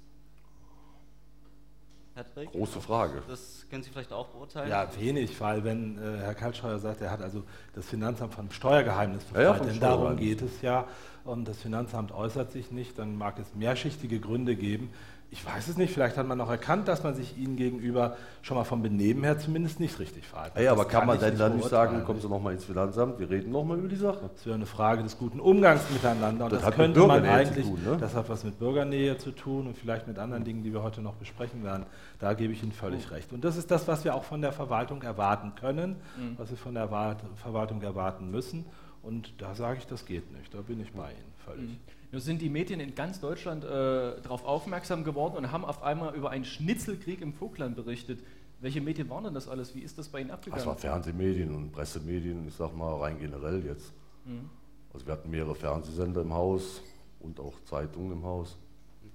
[2.21, 2.53] Herr Trick?
[2.53, 3.23] Große Frage.
[3.29, 4.69] Das können Sie vielleicht auch beurteilen?
[4.69, 9.25] Ja, wenig, weil wenn äh, Herr Kaltscheuer sagt, er hat also das Finanzamt vom Steuergeheimnis
[9.33, 10.87] Ja, ja, befreit, vom denn darum geht es ja,
[11.25, 14.91] und das Finanzamt äußert sich nicht, dann mag es mehrschichtige Gründe geben.
[15.33, 18.57] Ich weiß es nicht, vielleicht hat man auch erkannt, dass man sich ihnen gegenüber schon
[18.57, 20.59] mal vom Benehmen her zumindest nicht richtig verhalten.
[20.59, 23.31] Ey, aber Das kann man denn dann nicht sagen, kommen Sie nochmal ins Finanzamt, wir
[23.31, 24.29] reden nochmal über die Sache?
[24.35, 26.47] Das wäre eine Frage des guten Umgangs miteinander.
[26.47, 27.97] Und Das das, hat mit könnte man Bürgernähe zu eigentlich, tun, ne?
[28.01, 31.01] das hat was mit Bürgernähe zu tun und vielleicht mit anderen Dingen, die wir heute
[31.01, 31.87] noch besprechen werden.
[32.19, 33.33] Da gebe ich Ihnen völlig recht.
[33.33, 36.35] Und das ist das, was wir auch von der Verwaltung erwarten können, Mhm.
[36.39, 36.89] was wir von der
[37.37, 38.67] Verwaltung erwarten müssen.
[39.03, 40.53] Und da sage ich, das geht nicht.
[40.53, 41.71] Da bin ich bei Ihnen völlig.
[41.71, 41.77] Mhm.
[42.13, 46.15] Nun sind die Medien in ganz Deutschland äh, darauf aufmerksam geworden und haben auf einmal
[46.15, 48.21] über einen Schnitzelkrieg im Vogtland berichtet.
[48.61, 49.75] Welche Medien waren denn das alles?
[49.75, 50.59] Wie ist das bei Ihnen abgegangen?
[50.59, 53.93] Das war Fernsehmedien und Pressemedien, ich sag mal rein generell jetzt.
[54.25, 54.51] Mhm.
[54.93, 56.83] Also wir hatten mehrere Fernsehsender im Haus
[57.21, 58.59] und auch Zeitungen im Haus.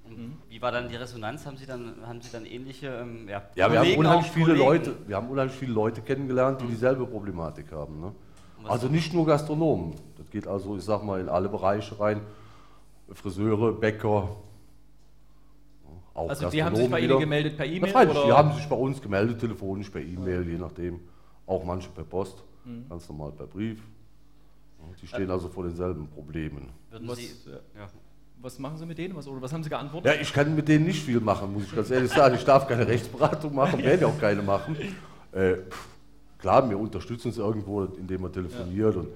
[0.05, 1.45] Und Wie war dann die Resonanz?
[1.45, 4.65] Haben Sie dann, haben Sie dann ähnliche ähm, ja, Ja, wir haben unheimlich viele Kollegen?
[4.65, 7.99] Leute, wir haben unheimlich viele Leute kennengelernt, die dieselbe Problematik haben.
[7.99, 8.11] Ne?
[8.63, 9.95] Also nicht nur Gastronomen.
[10.17, 12.21] Das geht also, ich sag mal, in alle Bereiche rein.
[13.13, 14.35] Friseure, Bäcker.
[16.13, 18.25] Auch Also die haben sich bei Ihnen gemeldet per E-Mail, Ja, oder?
[18.25, 20.99] Die haben sich bei uns gemeldet, telefonisch, per E-Mail, je nachdem.
[21.45, 22.85] Auch manche per Post, Mhm.
[22.89, 23.79] ganz normal per Brief.
[24.79, 26.69] Ja, Die stehen also vor denselben Problemen.
[26.89, 27.31] Würden Was, Sie,
[27.77, 27.87] ja.
[28.41, 29.15] was machen Sie mit denen?
[29.15, 30.13] Was, oder was haben Sie geantwortet?
[30.15, 32.35] Ja, ich kann mit denen nicht viel machen, muss ich ganz ehrlich sagen.
[32.35, 34.75] Ich darf keine Rechtsberatung machen, werde ja auch keine machen.
[35.33, 35.87] Äh, pff,
[36.39, 39.11] klar, wir unterstützen uns irgendwo, indem man telefoniert und ein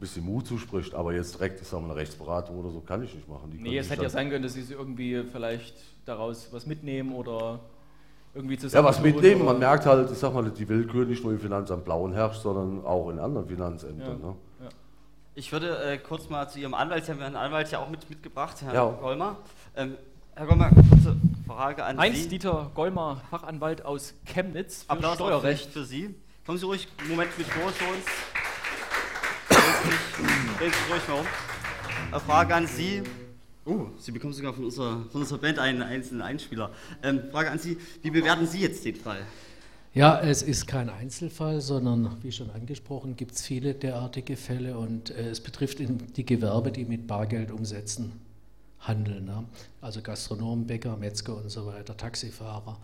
[0.00, 3.14] bisschen Mut zuspricht, aber jetzt direkt, ich sag mal, eine Rechtsberatung oder so kann ich
[3.14, 3.50] nicht machen.
[3.52, 5.74] Die Nee, es hätte ja dann- sein können, dass Sie sie irgendwie vielleicht
[6.06, 7.60] daraus was mitnehmen oder
[8.34, 8.88] irgendwie Ja, zusammen.
[8.88, 12.12] was mitnehmen, man merkt halt, ich sag mal, die Willkür nicht nur im Finanzamt Blauen
[12.12, 14.20] herrscht, sondern auch in anderen Finanzämtern.
[14.22, 14.26] Ja.
[14.28, 14.34] Ne?
[15.34, 18.08] Ich würde äh, kurz mal zu Ihrem Anwalt, Sie haben Ihren Anwalt ja auch mit,
[18.10, 18.84] mitgebracht, Herr Ja.
[18.86, 19.36] Golmer.
[19.76, 19.96] Ähm,
[20.34, 22.28] Herr Golmer, kurze Frage an Heinz Sie.
[22.28, 25.70] Dieter Golmer, Fachanwalt aus Chemnitz für Applaus Steuerrecht.
[25.70, 26.14] für Sie.
[26.46, 28.04] Kommen Sie ruhig einen Moment mit vor zu uns.
[30.60, 31.26] Drehen Sie ruhig mal um.
[32.10, 33.02] Eine Frage an Sie.
[33.64, 36.70] Oh, Sie bekommen sogar von unserer, von unserer Band einen einzelnen Einspieler.
[37.02, 39.22] Ähm, Frage an Sie, wie bewerten Sie jetzt den Fall?
[39.94, 45.08] Ja, es ist kein Einzelfall, sondern wie schon angesprochen, gibt es viele derartige Fälle und
[45.08, 48.20] äh, es betrifft in die Gewerbe, die mit Bargeld umsetzen,
[48.80, 49.24] handeln.
[49.24, 49.46] Ne?
[49.80, 52.78] Also Gastronomen, Bäcker, Metzger und so weiter, Taxifahrer.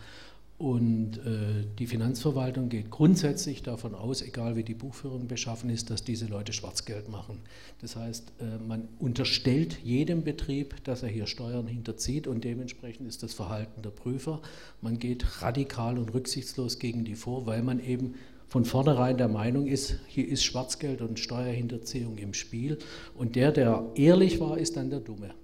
[0.58, 6.02] Und äh, die Finanzverwaltung geht grundsätzlich davon aus, egal wie die Buchführung beschaffen ist, dass
[6.02, 7.40] diese Leute Schwarzgeld machen.
[7.82, 13.22] Das heißt, äh, man unterstellt jedem Betrieb, dass er hier Steuern hinterzieht und dementsprechend ist
[13.22, 14.40] das Verhalten der Prüfer.
[14.80, 18.14] Man geht radikal und rücksichtslos gegen die vor, weil man eben
[18.48, 22.78] von vornherein der Meinung ist, hier ist Schwarzgeld und Steuerhinterziehung im Spiel.
[23.14, 25.34] Und der, der ehrlich war, ist dann der Dumme.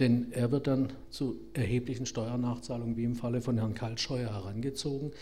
[0.00, 5.12] Denn er wird dann zu erheblichen Steuernachzahlungen, wie im Falle von Herrn Kaltscheuer, herangezogen.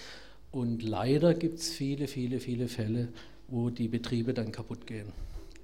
[0.50, 3.08] Und leider gibt es viele, viele, viele Fälle,
[3.48, 5.12] wo die Betriebe dann kaputt gehen.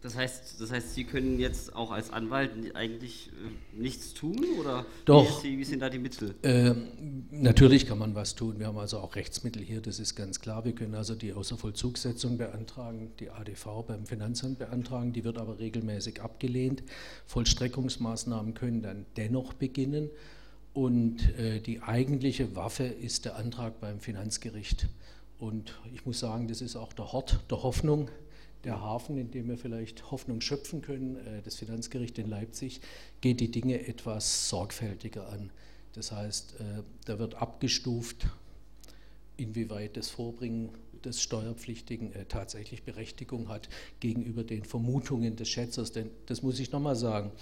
[0.01, 4.39] Das heißt, das heißt, Sie können jetzt auch als Anwalt eigentlich äh, nichts tun?
[4.61, 5.43] Oder Doch.
[5.43, 6.37] Wie, die, wie sind da die Mittel?
[6.45, 8.61] Ähm, natürlich kann man was tun.
[8.61, 10.65] Wir haben also auch Rechtsmittel hier, das ist ganz klar.
[10.65, 16.23] Wir können also die Außervollzugssetzung beantragen, die ADV beim Finanzamt beantragen, die wird aber regelmäßig
[16.23, 16.85] abgelehnt.
[17.27, 20.11] Vollstreckungsmaßnahmen können dann dennoch beginnen.
[20.75, 24.87] Und äh, die eigentliche Waffe ist der Antrag beim Finanzgericht.
[25.39, 28.11] Und ich muss sagen, das ist auch der Hort der Hoffnung,
[28.65, 31.17] der Hafen, in dem wir vielleicht Hoffnung schöpfen können.
[31.17, 32.81] Äh, Das Finanzgericht in Leipzig
[33.21, 35.51] geht die Dinge etwas sorgfältiger an.
[35.95, 38.27] Das heißt, äh, da wird abgestuft,
[39.37, 40.71] inwieweit das Vorbringen
[41.05, 43.69] des Steuerpflichtigen äh, tatsächlich Berechtigung hat
[44.01, 45.93] gegenüber den Vermutungen des Schätzers.
[45.93, 47.33] Denn das muss ich nochmal sagen,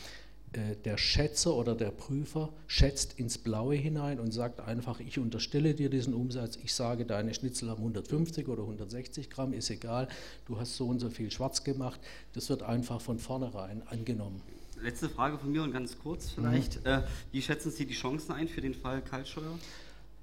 [0.56, 5.90] der Schätzer oder der Prüfer schätzt ins Blaue hinein und sagt einfach, ich unterstelle dir
[5.90, 10.08] diesen Umsatz, ich sage, deine Schnitzel haben 150 oder 160 Gramm, ist egal,
[10.46, 12.00] du hast so und so viel schwarz gemacht.
[12.32, 14.40] Das wird einfach von vornherein angenommen.
[14.82, 16.42] Letzte Frage von mir und ganz kurz Mhm.
[16.42, 16.84] vielleicht.
[16.84, 19.58] Äh, wie schätzen Sie die Chancen ein für den Fall Kaltscheuer?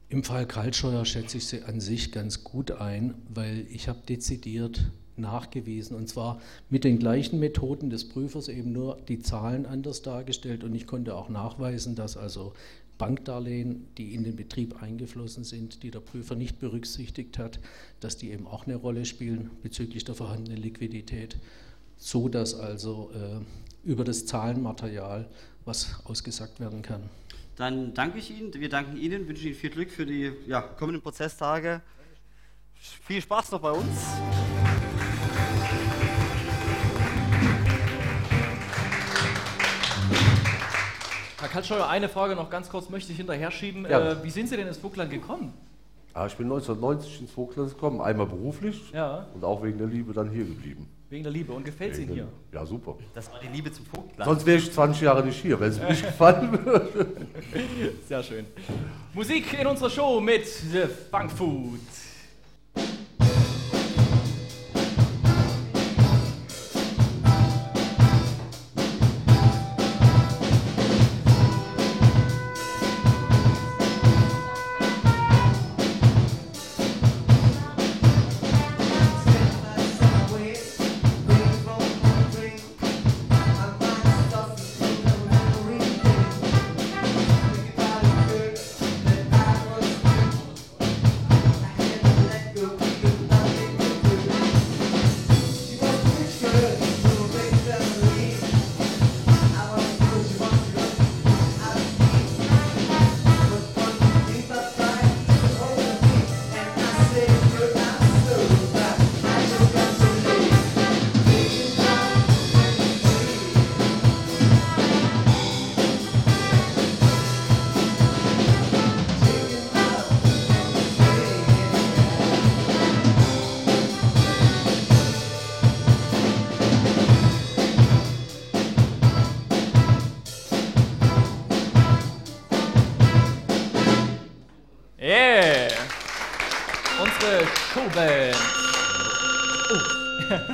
[0.10, 4.91] Im Fall Kaltscheuer schätze ich sie an sich ganz gut ein, weil ich habe dezidiert
[5.15, 10.63] nachgewiesen und zwar mit den gleichen Methoden des Prüfers eben nur die Zahlen anders dargestellt
[10.63, 12.54] und ich konnte auch nachweisen, dass also
[12.97, 17.60] Bankdarlehen, die in den Betrieb eingeflossen sind, die der Prüfer nicht berücksichtigt hat,
[17.99, 21.38] dass die eben auch eine Rolle spielen bezüglich der vorhandenen Liquidität,
[21.97, 25.28] so dass also äh, über das Zahlenmaterial
[25.65, 27.10] was ausgesagt werden kann.
[27.56, 31.02] Dann danke ich Ihnen, wir danken Ihnen, wünschen Ihnen viel Glück für die ja, kommenden
[31.02, 31.82] Prozesstage.
[32.84, 33.98] Viel Spaß noch bei uns.
[41.39, 43.86] Herr Kaltscheuer, eine Frage noch ganz kurz möchte ich hinterher schieben.
[43.89, 44.12] Ja.
[44.12, 45.54] Äh, wie sind Sie denn ins Vogtland gekommen?
[46.13, 49.28] Ah, ich bin 1990 ins Vogtland gekommen, einmal beruflich Ja.
[49.34, 50.88] und auch wegen der Liebe dann hier geblieben.
[51.10, 51.52] Wegen der Liebe.
[51.54, 52.28] Und gefällt es Ihnen hier?
[52.54, 52.96] Ja, super.
[53.13, 54.26] Das war die Liebe zum Vogtland.
[54.30, 57.08] Sonst wäre ich 20 Jahre nicht hier, wenn es mir nicht gefallen würde.
[58.08, 58.45] Sehr schön.
[59.14, 61.80] Musik in unserer Show mit The Funk Food.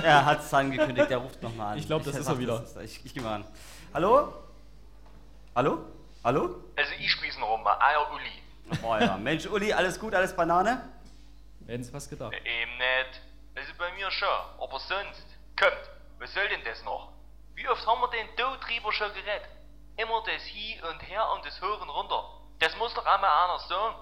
[0.04, 1.78] Er hat es angekündigt, er ruft nochmal an.
[1.78, 2.64] Ich glaub, das ist er wieder.
[2.64, 3.46] ist Ich, ich gehe mal an.
[3.94, 4.34] Hallo?
[5.56, 5.80] Hallo?
[6.24, 6.56] Hallo?
[6.76, 8.80] Also ich spiel's noch mal, euer Uli.
[8.84, 9.18] Oh ja.
[9.18, 10.82] Mensch, Uli, alles gut, alles Banane?
[11.66, 12.34] Hätten Sie was gedacht?
[12.34, 13.22] Eben nicht.
[13.56, 14.28] Also bei mir schon,
[14.60, 15.26] aber sonst.
[15.58, 15.90] Kommt,
[16.20, 17.10] was soll denn das noch?
[17.56, 18.60] Wie oft haben wir den Tod
[18.94, 19.48] schon geredet?
[19.98, 22.24] Immer das Hi und Her und das Hoch und Runter.
[22.60, 23.96] Das muss doch einmal einer sagen.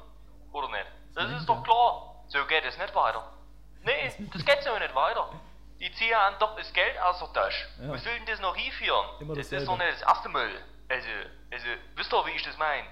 [0.51, 0.85] Oder nicht?
[1.15, 2.15] Das ist doch klar.
[2.27, 3.31] So geht es nicht weiter.
[3.83, 5.29] Nee, das geht so nicht weiter.
[5.79, 7.67] Die ziehen an doch das Geld aus der Tasche.
[7.81, 7.89] Ja.
[7.89, 9.05] Was soll denn das noch hinführen?
[9.19, 9.65] Immer das ist dasselbe.
[9.65, 10.49] doch nicht das erste Mal.
[10.89, 11.07] Also,
[11.51, 11.65] also,
[11.95, 12.87] wisst ihr, wie ich das meine?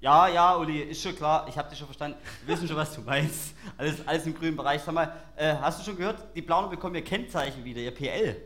[0.00, 2.18] Ja, ja, Uli, ist schon klar, ich habe dich schon verstanden.
[2.44, 3.56] Wir wissen schon, was du meinst.
[3.78, 4.82] Alles, alles im grünen Bereich.
[4.82, 8.36] Sag mal, äh, hast du schon gehört, die Blauen bekommen ihr Kennzeichen wieder, ihr PL.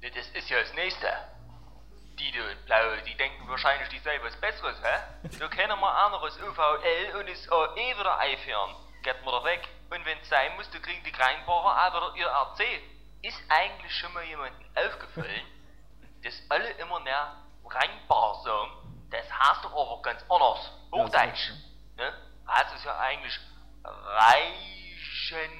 [0.00, 1.08] Das ist ja das Nächste.
[2.18, 5.28] Die da Blaue, die denken wahrscheinlich, die sei was Besseres, hä?
[5.38, 8.70] Da können wir anderes UVL und das AE wieder einführen.
[9.02, 9.68] Geht mir da weg.
[9.90, 12.60] Und wenn es sein muss, dann kriegen die Kreinbauer auch wieder ihr RC.
[13.22, 15.42] Ist eigentlich schon mal jemandem aufgefallen,
[16.24, 18.70] dass alle immer näher Rheinbar sagen?
[19.10, 20.72] Das heißt doch aber ganz anders.
[20.92, 21.50] Hochdeutsch.
[21.96, 22.12] Ne?
[22.48, 23.38] Heißt es ja eigentlich
[23.84, 25.54] Reichenbach.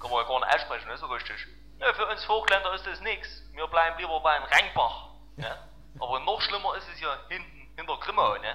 [0.00, 0.96] Kann man ja gar nicht aussprechen, ne?
[0.96, 1.46] So richtig.
[1.78, 3.42] Ja, für uns Hochländer ist das nix.
[3.52, 5.08] Wir bleiben lieber beim Rheinbach.
[5.36, 5.56] Ne?
[6.00, 8.54] Aber noch schlimmer ist es ja hinten, hinter Grimma, ne?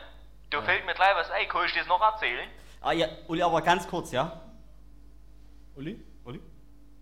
[0.51, 2.49] Da fällt mir gleich was ein, kann ich das noch erzählen?
[2.81, 4.41] Ah ja, Uli, aber ganz kurz, ja?
[5.75, 6.03] Uli?
[6.25, 6.41] Uli?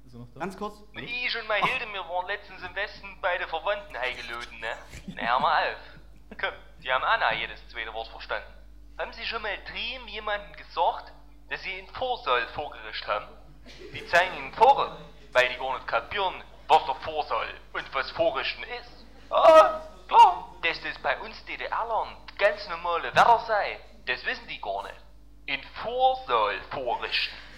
[0.05, 0.39] Ist er noch da?
[0.39, 0.75] Ganz kurz?
[0.93, 4.77] Ich und meine Hilde, wir waren letztens im Westen bei den Verwandten eingeladen, ne?
[5.07, 6.37] Na, hör mal auf.
[6.39, 6.53] Komm,
[6.83, 8.53] die haben Anna jedes zweite Wort verstanden.
[8.97, 11.11] Haben Sie schon mal Dream jemandem gesagt,
[11.49, 13.27] dass Sie einen Vorsaal vorgerischt haben?
[13.93, 14.97] Die zeigen Ihnen vor,
[15.31, 19.05] weil die gar nicht kapieren, was der Vorsaal und was Vorrichten ist.
[19.31, 24.83] Ah, klar, dass das bei uns DDR-Lern ganz normale Wetter sei, das wissen die gar
[24.83, 24.95] nicht.
[25.47, 27.48] In Vorsaal vorrichten.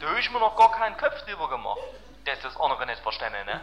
[0.00, 1.80] Da hab ich mir noch gar keinen Kopf drüber gemacht,
[2.24, 3.60] dass das andere nicht verstanden, ne?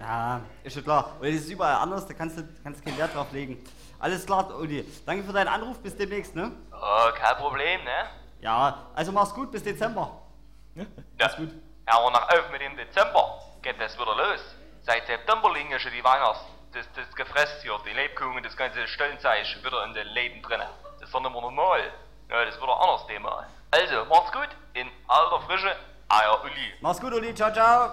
[0.00, 1.16] Ja, ist schon klar.
[1.20, 3.64] Weil es ist überall anders, da kannst du, kannst keinen Wert drauf legen.
[3.98, 4.84] Alles klar, Uli.
[5.06, 6.52] Danke für deinen Anruf, bis demnächst, ne?
[6.72, 8.10] Oh, kein Problem, ne?
[8.40, 10.10] Ja, also mach's gut, bis Dezember.
[10.74, 11.50] Ja, ist gut.
[11.86, 14.40] Aber nach auf mit dem Dezember geht das wieder los.
[14.82, 16.40] Seit September liegen ja schon die Weihnachts,
[16.72, 20.68] das, das Gefress hier, die Lebkuchen, das ganze Stollenzeug wieder in den Läden drinnen.
[20.98, 21.80] Das ist doch nicht mehr normal.
[22.28, 23.46] Ja, das wird ein anderes Thema.
[23.74, 25.74] Also, macht's gut, in alter Frische,
[26.08, 26.66] euer Uli.
[26.80, 27.34] Mach's gut, Uli.
[27.34, 27.90] Ciao, ciao.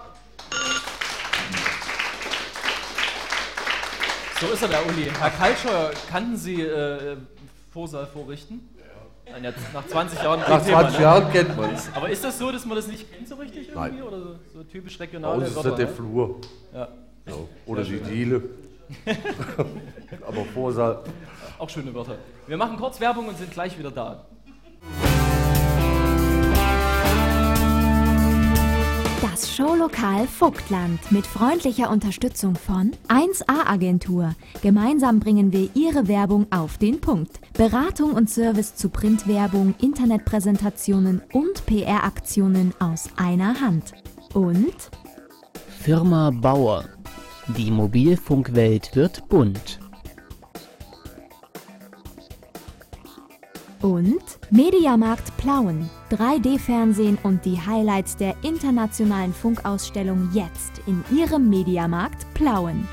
[4.39, 5.09] So ist er, der Uli.
[5.19, 7.17] Herr Kaltscheuer, kannten Sie äh,
[7.73, 8.69] Vorsaal vorrichten?
[9.25, 9.37] Ja.
[9.37, 10.41] Jetzt nach 20 Jahren.
[10.41, 11.89] Nach kein Thema, 20 Jahren kennt man's.
[11.95, 13.97] Aber ist das so, dass man das nicht kennt so richtig irgendwie?
[13.97, 14.03] Nein.
[14.03, 15.93] Oder so, so typisch Bei regionale uns ist das der ne?
[15.93, 16.41] Flur.
[16.75, 16.89] Ja.
[17.25, 17.49] So.
[17.65, 17.99] Oder die.
[17.99, 18.43] Diele.
[20.27, 21.03] Aber Vorsaal.
[21.57, 22.17] Auch schöne Wörter.
[22.45, 24.25] Wir machen kurz Werbung und sind gleich wieder da.
[29.21, 34.33] Das Showlokal Vogtland mit freundlicher Unterstützung von 1A Agentur.
[34.63, 37.39] Gemeinsam bringen wir Ihre Werbung auf den Punkt.
[37.53, 43.93] Beratung und Service zu Printwerbung, Internetpräsentationen und PR-Aktionen aus einer Hand.
[44.33, 44.73] Und
[45.81, 46.85] Firma Bauer.
[47.57, 49.79] Die Mobilfunkwelt wird bunt.
[53.81, 55.89] Und Mediamarkt Plauen.
[56.11, 62.85] 3D-Fernsehen und die Highlights der internationalen Funkausstellung jetzt in Ihrem Mediamarkt Plauen.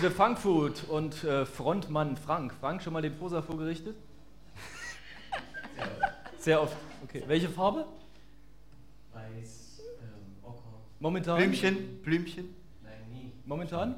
[0.00, 2.54] The Funk Food und äh, Frontmann Frank.
[2.58, 3.96] Frank, schon mal den Prosa vorgerichtet?
[6.38, 6.74] Sehr oft.
[7.04, 7.22] Okay.
[7.26, 7.84] Welche Farbe?
[9.12, 10.62] Weiß, ähm, Ocker.
[11.00, 11.36] Momentan?
[11.36, 12.54] Blümchen, Blümchen.
[12.82, 13.32] Nein, nie.
[13.44, 13.96] Momentan?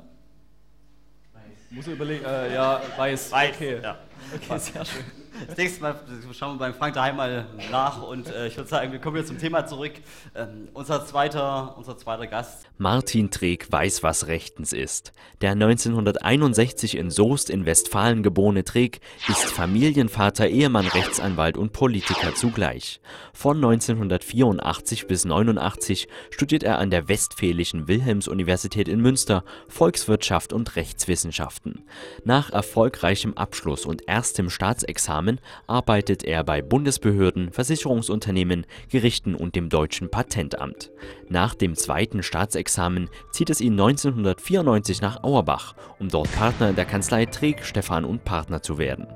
[1.71, 3.31] Muss ich überlegen, äh, ja, weiß.
[3.31, 3.81] Weiß, okay.
[3.81, 3.99] ja.
[4.35, 5.05] Okay, sehr schön.
[5.49, 5.97] Das nächste Mal
[6.33, 9.29] schauen wir beim Frank daheim mal nach und äh, ich würde sagen, wir kommen jetzt
[9.29, 9.93] zum Thema zurück.
[10.35, 12.67] Ähm, unser, zweiter, unser zweiter Gast.
[12.77, 15.13] Martin Treek weiß, was rechtens ist.
[15.41, 23.01] Der 1961 in Soest in Westfalen geborene Treek ist Familienvater, Ehemann, Rechtsanwalt und Politiker zugleich.
[23.33, 31.85] Von 1984 bis 89 studiert er an der Westfälischen Wilhelms-Universität in Münster Volkswirtschaft und Rechtswissenschaften.
[32.25, 35.22] Nach erfolgreichem Abschluss und erstem Staatsexamen
[35.67, 40.91] arbeitet er bei Bundesbehörden, Versicherungsunternehmen, Gerichten und dem Deutschen Patentamt.
[41.29, 46.85] Nach dem zweiten Staatsexamen zieht es ihn 1994 nach Auerbach, um dort Partner in der
[46.85, 49.07] Kanzlei Treek, Stephan und Partner zu werden.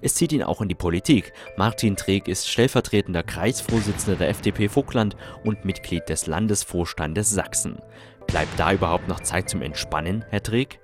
[0.00, 1.32] Es zieht ihn auch in die Politik.
[1.56, 7.78] Martin Treek ist stellvertretender Kreisvorsitzender der FDP Vogtland und Mitglied des Landesvorstandes Sachsen.
[8.26, 10.80] Bleibt da überhaupt noch Zeit zum Entspannen, Herr Treek?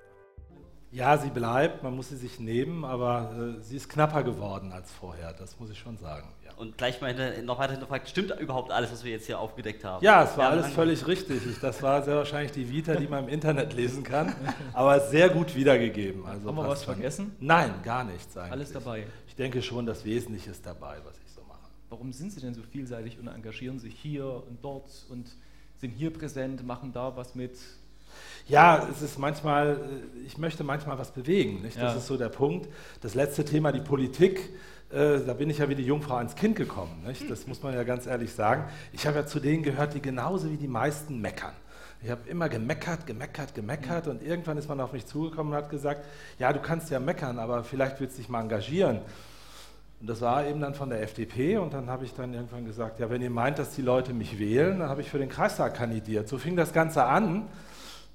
[0.92, 4.90] Ja, sie bleibt, man muss sie sich nehmen, aber äh, sie ist knapper geworden als
[4.92, 6.28] vorher, das muss ich schon sagen.
[6.44, 9.38] Ja, Und gleich mal hinter, noch weiter hinterfragt, stimmt überhaupt alles, was wir jetzt hier
[9.38, 10.04] aufgedeckt haben?
[10.04, 11.46] ja es war alles völlig richtig.
[11.46, 14.34] Ich, das war sehr wahrscheinlich die Vita, die man im Internet lesen kann,
[14.74, 16.26] aber sehr gut wiedergegeben.
[16.26, 16.94] Also Haben wir was schon.
[16.94, 17.36] vergessen?
[17.40, 18.52] Nein, gar nichts eigentlich.
[18.52, 19.06] Alles dabei.
[19.26, 21.70] Ich denke schon, das Wesentliche ist dabei, was ich so mache.
[21.88, 25.26] Warum sind Sie denn so vielseitig und engagieren sich hier und dort und
[25.78, 27.52] sind hier präsent, machen da was mit?
[28.48, 31.62] Ja, es ist manchmal, äh, ich möchte manchmal was bewegen.
[31.62, 31.76] Nicht?
[31.76, 31.98] Das Ja.
[31.98, 32.68] ist so der Punkt.
[33.00, 34.50] Das letzte Thema, die Politik,
[34.92, 37.02] äh, da bin ich ja wie die Jungfrau ans Kind gekommen.
[37.06, 37.30] Nicht?
[37.30, 38.64] Das muss man ja ganz ehrlich sagen.
[38.92, 41.52] Ich habe ja zu denen gehört, die genauso wie die meisten meckern.
[42.04, 45.70] Ich habe immer gemeckert, gemeckert, gemeckert und irgendwann ist man auf mich zugekommen und hat
[45.70, 46.04] gesagt,
[46.36, 48.98] ja, du kannst ja meckern, aber vielleicht willst du dich mal engagieren.
[50.00, 52.98] Und das war eben dann von der FDP und dann habe ich dann irgendwann gesagt,
[52.98, 55.74] ja, wenn ihr meint, dass die Leute mich wählen, dann habe ich für den Kreistag
[55.76, 56.28] kandidiert.
[56.28, 57.46] So fing das Ganze an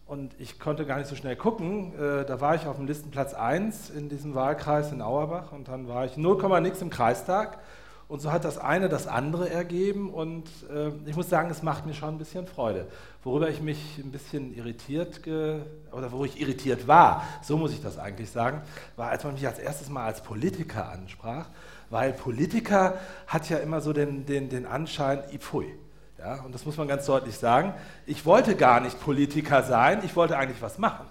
[0.07, 1.93] und ich konnte gar nicht so schnell gucken.
[1.93, 5.87] Äh, da war ich auf dem Listenplatz 1 in diesem Wahlkreis in Auerbach und dann
[5.87, 7.59] war ich 0, nix im Kreistag
[8.07, 11.85] und so hat das eine das andere ergeben und äh, ich muss sagen, es macht
[11.85, 12.87] mir schon ein bisschen Freude.
[13.23, 17.99] Worüber ich mich ein bisschen irritiert oder wo ich irritiert war, so muss ich das
[17.99, 18.61] eigentlich sagen,
[18.95, 21.49] war, als man mich als erstes mal als Politiker ansprach,
[21.89, 22.93] weil Politiker
[23.27, 25.73] hat ja immer so den, den, den Anschein, ipfui.
[26.19, 27.73] Ja, und das muss man ganz deutlich sagen.
[28.05, 31.05] Ich wollte gar nicht Politiker sein, ich wollte eigentlich was machen.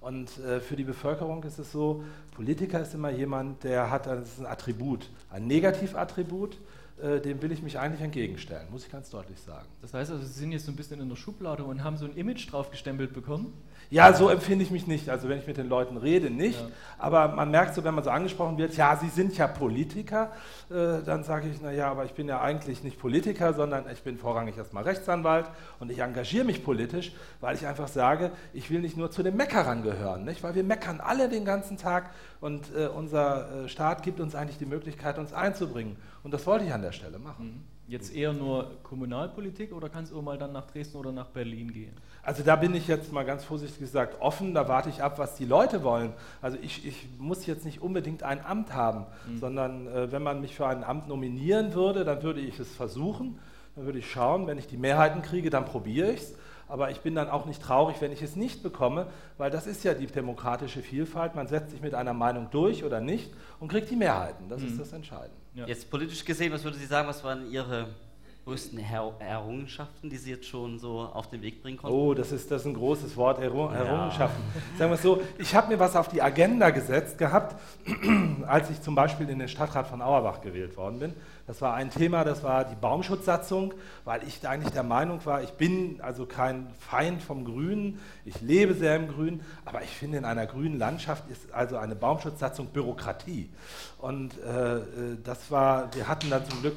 [0.00, 4.40] Und äh, für die Bevölkerung ist es so, Politiker ist immer jemand, der hat ist
[4.40, 6.58] ein Attribut, ein Negativattribut,
[7.00, 9.66] äh, dem will ich mich eigentlich entgegenstellen, muss ich ganz deutlich sagen.
[9.80, 12.04] Das heißt also, Sie sind jetzt so ein bisschen in der Schublade und haben so
[12.04, 13.52] ein Image draufgestempelt bekommen?
[13.92, 15.10] Ja, so empfinde ich mich nicht.
[15.10, 16.58] Also wenn ich mit den Leuten rede, nicht.
[16.58, 16.68] Ja.
[16.98, 20.32] Aber man merkt so, wenn man so angesprochen wird, ja, Sie sind ja Politiker,
[20.70, 24.16] äh, dann sage ich, naja, aber ich bin ja eigentlich nicht Politiker, sondern ich bin
[24.16, 25.44] vorrangig erstmal Rechtsanwalt
[25.78, 27.12] und ich engagiere mich politisch,
[27.42, 30.42] weil ich einfach sage, ich will nicht nur zu den Meckerern gehören, nicht?
[30.42, 32.08] weil wir meckern alle den ganzen Tag
[32.42, 35.96] und äh, unser äh, Staat gibt uns eigentlich die Möglichkeit, uns einzubringen.
[36.24, 37.64] Und das wollte ich an der Stelle machen.
[37.88, 41.72] Jetzt eher nur Kommunalpolitik oder kann es auch mal dann nach Dresden oder nach Berlin
[41.72, 41.92] gehen?
[42.22, 45.36] Also da bin ich jetzt mal ganz vorsichtig gesagt offen, da warte ich ab, was
[45.36, 46.12] die Leute wollen.
[46.40, 49.38] Also ich, ich muss jetzt nicht unbedingt ein Amt haben, Mhm.
[49.38, 53.38] sondern äh, wenn man mich für ein Amt nominieren würde, dann würde ich es versuchen,
[53.76, 56.34] dann würde ich schauen, wenn ich die Mehrheiten kriege, dann probiere ich es.
[56.72, 59.06] Aber ich bin dann auch nicht traurig, wenn ich es nicht bekomme,
[59.36, 61.34] weil das ist ja die demokratische Vielfalt.
[61.34, 64.48] Man setzt sich mit einer Meinung durch oder nicht und kriegt die Mehrheiten.
[64.48, 64.78] Das ist Mhm.
[64.78, 65.36] das Entscheidende.
[65.66, 67.88] Jetzt politisch gesehen, was würden Sie sagen, was waren Ihre
[68.46, 71.94] größten Her Errungenschaften, die Sie jetzt schon so auf den Weg bringen konnten?
[71.94, 73.80] Oh, das ist, das ist ein großes Wort, Errung Ja.
[73.84, 74.42] Errungenschaften.
[74.78, 77.54] Sagen wir es so, ich habe mir was auf die Agenda gesetzt gehabt,
[78.46, 81.14] als ich zum Beispiel in den Stadtrat von Auerbach gewählt worden bin.
[81.46, 83.74] Das war ein Thema, das war die Baumschutzsatzung,
[84.04, 88.74] weil ich eigentlich der Meinung war, ich bin also kein Feind vom Grünen, ich lebe
[88.74, 93.50] sehr im Grün, aber ich finde, in einer grünen Landschaft ist also eine Baumschutzsatzung Bürokratie.
[93.98, 94.82] Und äh, äh,
[95.24, 96.76] das war, wir hatten dann zum Glück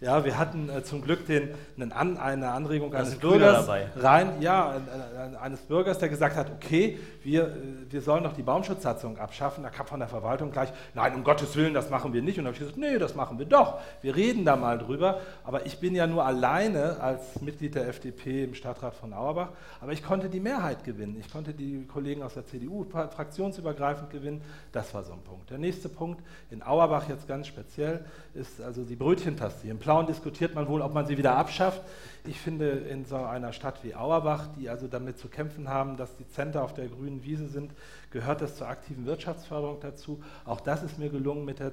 [0.00, 3.88] ja, wir hatten äh, zum Glück den, einen An, eine Anregung eines Bürgers dabei.
[3.96, 4.88] rein, ja, ein-
[5.18, 7.50] ein- eines Bürgers, der gesagt hat, okay, wir, äh,
[7.90, 9.64] wir sollen doch die Baumschutzsatzung abschaffen.
[9.64, 12.38] Da kam von der Verwaltung gleich, nein, um Gottes Willen, das machen wir nicht.
[12.38, 13.80] Und da habe ich gesagt, nee, das machen wir doch.
[14.00, 15.20] Wir reden da mal drüber.
[15.44, 19.48] Aber ich bin ja nur alleine als Mitglied der FDP im Stadtrat von Auerbach.
[19.80, 21.16] Aber ich konnte die Mehrheit gewinnen.
[21.18, 24.42] Ich konnte die Kollegen aus der CDU fra- fraktionsübergreifend gewinnen.
[24.72, 25.50] Das war so ein Punkt.
[25.50, 28.04] Der nächste Punkt in Auerbach jetzt ganz speziell
[28.38, 29.68] ist also die Brötchentaste.
[29.68, 31.82] Im Plauen diskutiert man wohl, ob man sie wieder abschafft.
[32.24, 36.16] Ich finde, in so einer Stadt wie Auerbach, die also damit zu kämpfen haben, dass
[36.16, 37.72] die Zentren auf der grünen Wiese sind,
[38.10, 40.22] gehört das zur aktiven Wirtschaftsförderung dazu.
[40.44, 41.72] Auch das ist mir gelungen, mit der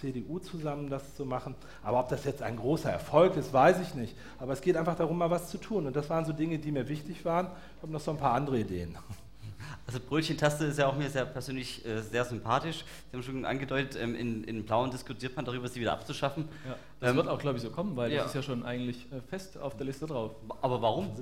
[0.00, 1.54] CDU zusammen das zu machen.
[1.82, 4.16] Aber ob das jetzt ein großer Erfolg ist, weiß ich nicht.
[4.38, 5.86] Aber es geht einfach darum, mal was zu tun.
[5.86, 7.48] Und das waren so Dinge, die mir wichtig waren.
[7.76, 8.96] Ich habe noch so ein paar andere Ideen.
[9.86, 12.84] Also Brötchentaste ist ja auch mir sehr persönlich äh, sehr sympathisch.
[13.10, 16.48] Sie haben schon angedeutet, ähm, in, in Blauen diskutiert man darüber, sie wieder abzuschaffen.
[16.66, 18.18] Ja, das Ähm, wird auch, glaube ich, so kommen, weil ja.
[18.22, 20.32] das ist ja schon eigentlich äh, fest auf der Liste drauf.
[20.60, 21.14] Aber warum?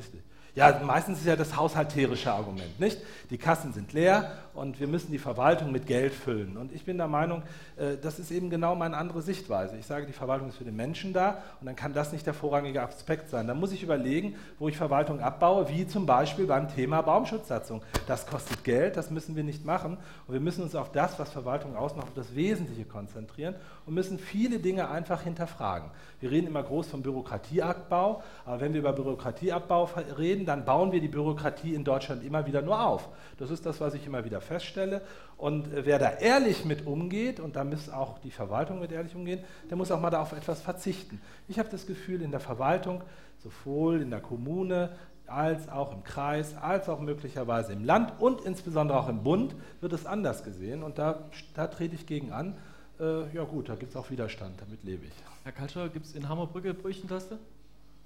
[0.56, 2.98] Ja, meistens ist ja das haushalterische Argument, nicht?
[3.30, 6.56] Die Kassen sind leer und wir müssen die Verwaltung mit Geld füllen.
[6.56, 7.42] Und ich bin der Meinung,
[7.76, 9.76] äh, das ist eben genau meine andere Sichtweise.
[9.76, 12.34] Ich sage, die Verwaltung ist für den Menschen da und dann kann das nicht der
[12.34, 13.48] vorrangige Aspekt sein.
[13.48, 17.82] Dann muss ich überlegen, wo ich Verwaltung abbaue, wie zum Beispiel beim Thema Baumschutzsatzung.
[18.06, 19.98] Das kostet Geld, das müssen wir nicht machen.
[20.28, 24.20] Und wir müssen uns auf das, was Verwaltung ausmacht, auf das Wesentliche konzentrieren und müssen
[24.20, 25.90] viele Dinge einfach hinterfragen.
[26.20, 31.00] Wir reden immer groß vom Bürokratieabbau, aber wenn wir über Bürokratieabbau reden, dann bauen wir
[31.00, 33.08] die Bürokratie in Deutschland immer wieder nur auf.
[33.38, 35.02] Das ist das, was ich immer wieder feststelle.
[35.36, 39.14] Und äh, wer da ehrlich mit umgeht, und da muss auch die Verwaltung mit ehrlich
[39.14, 41.20] umgehen, der muss auch mal da auf etwas verzichten.
[41.48, 43.02] Ich habe das Gefühl, in der Verwaltung,
[43.42, 44.90] sowohl in der Kommune,
[45.26, 49.92] als auch im Kreis, als auch möglicherweise im Land und insbesondere auch im Bund wird
[49.92, 50.82] es anders gesehen.
[50.82, 52.56] Und da, da trete ich gegen an.
[53.00, 55.12] Äh, ja gut, da gibt es auch Widerstand, damit lebe ich.
[55.44, 57.38] Herr Kalscher, gibt es in Hammerbrücke Brötchentaste?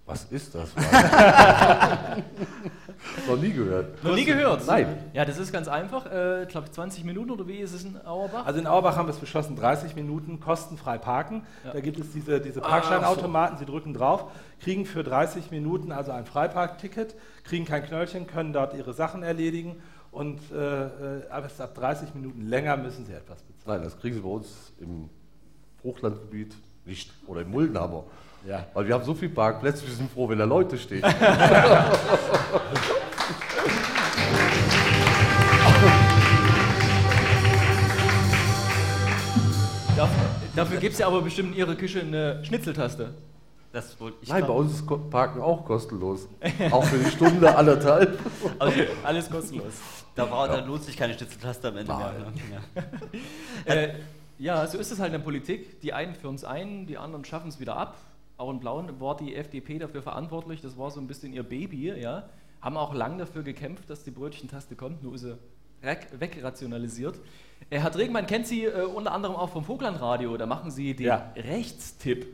[0.08, 0.70] Was ist das?
[3.28, 4.02] Noch nie gehört.
[4.02, 4.66] Noch nie gehört?
[4.66, 4.86] Nein.
[5.12, 6.10] Ja, das ist ganz einfach.
[6.10, 8.46] Äh, Ich glaube, 20 Minuten oder wie ist es in Auerbach?
[8.46, 11.42] Also in Auerbach haben wir es beschlossen, 30 Minuten kostenfrei parken.
[11.62, 11.74] Ja.
[11.74, 14.30] Da gibt es diese, diese Ah, Parkscheinautomaten, Sie drücken drauf,
[14.60, 19.76] kriegen für 30 Minuten also ein Freiparkticket, kriegen kein Knöllchen, können dort ihre Sachen erledigen
[20.10, 23.80] und äh, äh, aber ab 30 Minuten länger müssen Sie etwas bezahlen.
[23.80, 25.10] Nein, das kriegen Sie bei uns im
[25.84, 26.56] Hochlandgebiet
[26.86, 27.12] nicht.
[27.26, 28.04] Oder im Muldenhammer.
[28.48, 28.64] Ja.
[28.72, 31.02] Weil wir haben so viele Parkplätze, wir sind froh, wenn da Leute stehen.
[40.56, 43.14] Dafür, gibt es ja aber bestimmt in Ihrer Küche eine Schnitzeltaste.
[43.70, 46.26] Das wollte ich Nein, bei uns ist Parken auch kostenlos.
[46.70, 48.18] auch für die Stunde, anderthalb.
[48.58, 49.74] Also, Alles kostenlos.
[50.14, 50.64] Da, war, da Ja.
[50.64, 52.14] lohnt sich keine Schnitzeltaste am Ende mehr.
[52.18, 52.34] Nein.
[52.34, 52.82] Ne?
[53.66, 53.74] Ja.
[53.74, 53.94] Äh,
[54.38, 55.80] ja, so ist es halt in der Politik.
[55.80, 57.96] Die einen führen es ein, die anderen schaffen es wieder ab.
[58.38, 60.60] Auch in Blauen war die FDP dafür verantwortlich.
[60.60, 61.92] Das war so ein bisschen ihr Baby.
[62.00, 62.28] Ja.
[62.62, 65.02] Haben auch lang dafür gekämpft, dass die Brötchentaste kommt.
[65.02, 65.36] Nur ist sie
[65.82, 67.16] weg- wegrationalisiert.
[67.70, 70.36] Äh, Herr Dregmann kennt Sie äh, unter anderem auch vom Vogtlandradio.
[70.36, 71.32] Da machen Sie den Ja.
[71.36, 72.26] Rechtstipp.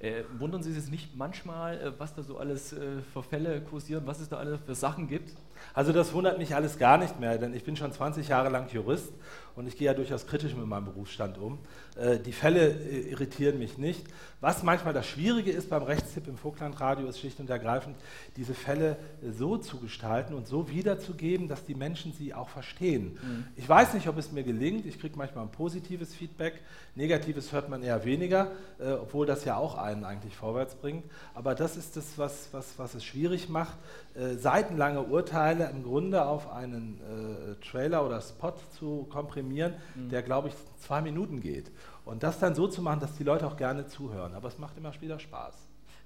[0.00, 4.02] Äh, wundern Sie sich nicht manchmal, äh, was da so alles äh, für Fälle kursieren,
[4.04, 5.32] was es da alles für Sachen gibt?
[5.74, 8.68] Also das wundert mich alles gar nicht mehr, denn ich bin schon 20 Jahre lang
[8.72, 9.12] Jurist
[9.54, 11.58] und ich gehe ja durchaus kritisch mit meinem Berufsstand um.
[11.96, 14.04] Äh, Die Fälle äh, irritieren mich nicht.
[14.40, 17.96] Was manchmal das Schwierige ist beim Rechtstipp im Vogtlandradio, ist schlicht und ergreifend,
[18.36, 23.18] diese Fälle äh, so zu gestalten und so wiederzugeben, dass die Menschen sie auch verstehen.
[23.22, 23.44] Mhm.
[23.56, 24.86] Ich weiß nicht, ob es mir gelingt.
[24.86, 26.54] Ich kriege manchmal ein positives Feedback.
[26.94, 31.04] Negatives hört man eher weniger, äh, obwohl das ja auch einen eigentlich vorwärts bringt.
[31.34, 33.78] Aber das ist das, was, was, was es schwierig macht,
[34.14, 40.10] äh, seitenlange Urteile im Grunde auf einen äh, Trailer oder Spot zu komprimieren, Mhm.
[40.10, 41.70] der, glaube ich, zwei Minuten geht.
[42.04, 44.34] Und das dann so zu machen, dass die Leute auch gerne zuhören.
[44.34, 45.54] Aber es macht immer wieder Spaß.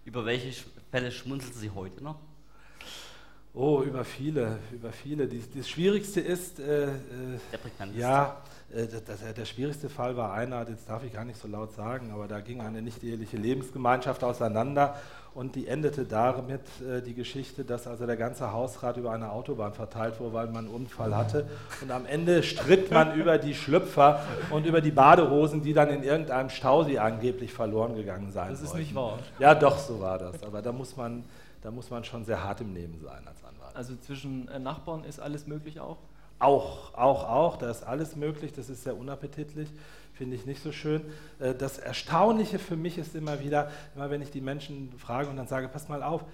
[0.05, 0.53] Über welche
[0.93, 2.17] Fälle schmunzeln Sie heute noch?
[3.55, 5.27] Oh, über viele, über viele.
[5.27, 6.91] Das Schwierigste ist, äh, äh,
[7.99, 8.37] ja,
[8.69, 12.11] das, das, der schwierigste Fall war einer, das darf ich gar nicht so laut sagen,
[12.13, 14.97] aber da ging eine nicht eheliche Lebensgemeinschaft auseinander
[15.35, 19.73] und die endete damit äh, die Geschichte, dass also der ganze Hausrat über eine Autobahn
[19.73, 21.47] verteilt wurde, weil man einen Unfall hatte
[21.81, 26.03] und am Ende stritt man über die Schlüpfer und über die Badehosen, die dann in
[26.03, 28.83] irgendeinem Stausee angeblich verloren gegangen sein Das ist sollten.
[28.83, 29.19] nicht wahr.
[29.39, 30.43] Ja, doch, so war das.
[30.43, 31.23] Aber da muss man,
[31.63, 33.77] da muss man schon sehr hart im Nehmen sein als Anwalt.
[33.77, 35.99] Also zwischen äh, Nachbarn ist alles möglich auch?
[36.39, 39.69] Auch, auch, auch, da ist alles möglich, das ist sehr unappetitlich,
[40.13, 41.03] finde ich nicht so schön.
[41.39, 45.37] Äh, Das Erstaunliche für mich ist immer wieder, immer wenn ich die Menschen frage und
[45.37, 46.25] dann sage, passt mal auf,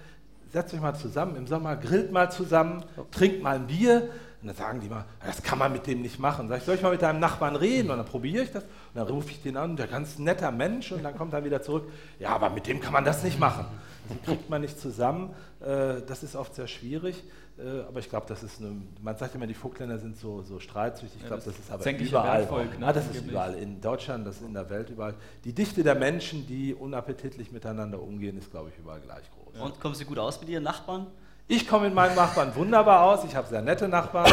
[0.51, 4.09] setzt euch mal zusammen, im Sommer grillt mal zusammen, trinkt mal ein Bier.
[4.41, 6.49] Und dann sagen die mal, das kann man mit dem nicht machen.
[6.49, 7.89] Sag ich, soll ich mal mit deinem Nachbarn reden?
[7.91, 8.63] Und dann probiere ich das.
[8.63, 10.91] Und dann rufe ich den an, der ganz netter Mensch.
[10.91, 11.89] Und dann kommt er wieder zurück,
[12.19, 13.65] ja, aber mit dem kann man das nicht machen.
[14.09, 15.33] Die kriegt man nicht zusammen.
[15.61, 17.23] Äh, Das ist oft sehr schwierig.
[17.57, 20.59] Äh, Aber ich glaube, das ist eine, man sagt immer, die Vogtländer sind so, so
[20.59, 21.17] streitsüchtig.
[21.17, 22.37] Ich Ja, glaube, das das ist aber überall.
[22.39, 23.53] Bergvolk, ne, Ah, das ist überall.
[23.55, 25.13] In Deutschland, das ist in der Welt überall.
[25.43, 29.61] Die Dichte der Menschen, die unappetitlich miteinander umgehen, ist, glaube ich, überall gleich groß.
[29.61, 31.07] Und kommen Sie gut aus mit Ihren Nachbarn?
[31.47, 33.25] Ich komme mit meinen Nachbarn wunderbar aus.
[33.25, 34.31] Ich habe sehr nette Nachbarn.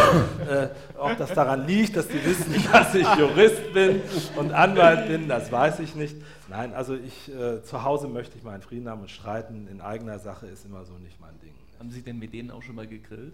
[0.49, 4.01] äh, ob das daran liegt, dass die wissen, dass ich Jurist bin
[4.37, 6.17] und Anwalt bin, das weiß ich nicht.
[6.49, 10.21] Nein, also ich äh, zu Hause möchte ich meinen Frieden haben und streiten in eigener
[10.21, 11.53] Sache ist immer so nicht mein Ding.
[11.81, 13.33] Haben Sie denn mit denen auch schon mal gegrillt?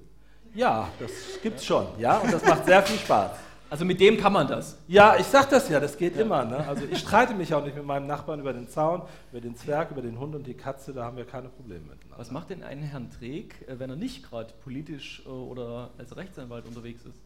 [0.54, 1.10] Ja, das
[1.42, 1.84] gibt's schon.
[1.98, 3.32] Ja, und das macht sehr viel Spaß.
[3.68, 4.78] Also mit dem kann man das?
[4.86, 6.44] Ja, ich sag das ja, das geht immer.
[6.44, 6.58] Ne?
[6.58, 9.90] Also ich streite mich auch nicht mit meinem Nachbarn über den Zaun, über den Zwerg,
[9.90, 12.18] über den Hund und die Katze, da haben wir keine Probleme miteinander.
[12.18, 16.16] Was macht denn einen Herrn Träg, äh, wenn er nicht gerade politisch äh, oder als
[16.16, 17.18] Rechtsanwalt unterwegs ist?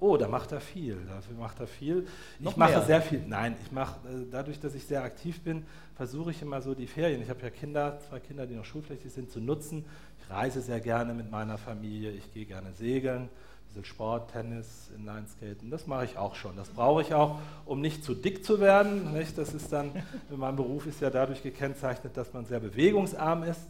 [0.00, 0.98] Oh, da macht er viel.
[1.08, 2.06] Dafür macht er viel.
[2.40, 2.82] Noch ich mache mehr?
[2.82, 3.22] sehr viel.
[3.26, 5.64] Nein, ich mache äh, dadurch, dass ich sehr aktiv bin,
[5.94, 7.22] versuche ich immer so die Ferien.
[7.22, 9.84] Ich habe ja Kinder, zwei Kinder, die noch schulpflichtig sind, zu nutzen.
[10.28, 12.10] Reise sehr gerne mit meiner Familie.
[12.10, 13.28] Ich gehe gerne segeln, ein
[13.68, 15.70] bisschen Sport, Tennis, Inlineskaten.
[15.70, 16.56] Das mache ich auch schon.
[16.56, 19.12] Das brauche ich auch, um nicht zu dick zu werden.
[19.12, 19.36] Nicht?
[19.38, 19.90] Das ist dann,
[20.30, 23.62] mein Beruf ist ja dadurch gekennzeichnet, dass man sehr bewegungsarm ist.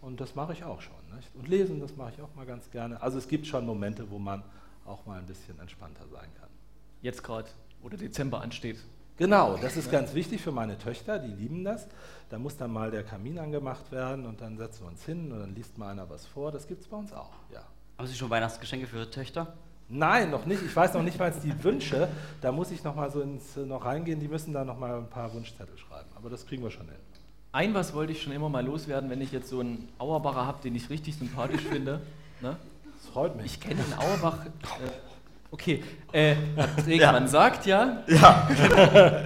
[0.00, 0.94] Und das mache ich auch schon.
[1.16, 1.30] Nicht?
[1.34, 3.00] Und lesen, das mache ich auch mal ganz gerne.
[3.00, 4.42] Also es gibt schon Momente, wo man
[4.84, 6.48] auch mal ein bisschen entspannter sein kann.
[7.02, 7.48] Jetzt gerade,
[7.80, 8.78] wo der Dezember ansteht.
[9.18, 11.86] Genau, das ist ganz wichtig für meine Töchter, die lieben das.
[12.32, 15.38] Da muss dann mal der Kamin angemacht werden und dann setzen wir uns hin und
[15.38, 16.50] dann liest mal einer was vor.
[16.50, 17.60] Das gibt es bei uns auch, ja.
[17.98, 19.52] Haben Sie schon Weihnachtsgeschenke für Ihre Töchter?
[19.90, 20.62] Nein, noch nicht.
[20.62, 22.08] Ich weiß noch nicht mal die Wünsche.
[22.40, 24.18] Da muss ich noch mal so ins, noch reingehen.
[24.18, 26.08] Die müssen da noch mal ein paar Wunschzettel schreiben.
[26.14, 26.96] Aber das kriegen wir schon hin.
[27.52, 30.62] Ein was wollte ich schon immer mal loswerden, wenn ich jetzt so einen Auerbacher habe,
[30.62, 32.00] den ich richtig sympathisch finde.
[32.40, 32.56] Ne?
[32.96, 33.44] Das freut mich.
[33.44, 34.46] Ich kenne den Auerbach.
[34.46, 35.11] Äh,
[35.52, 35.82] okay,
[36.12, 36.34] äh,
[36.86, 37.12] Ja.
[37.12, 38.02] man sagt ja.
[38.08, 38.48] Ja.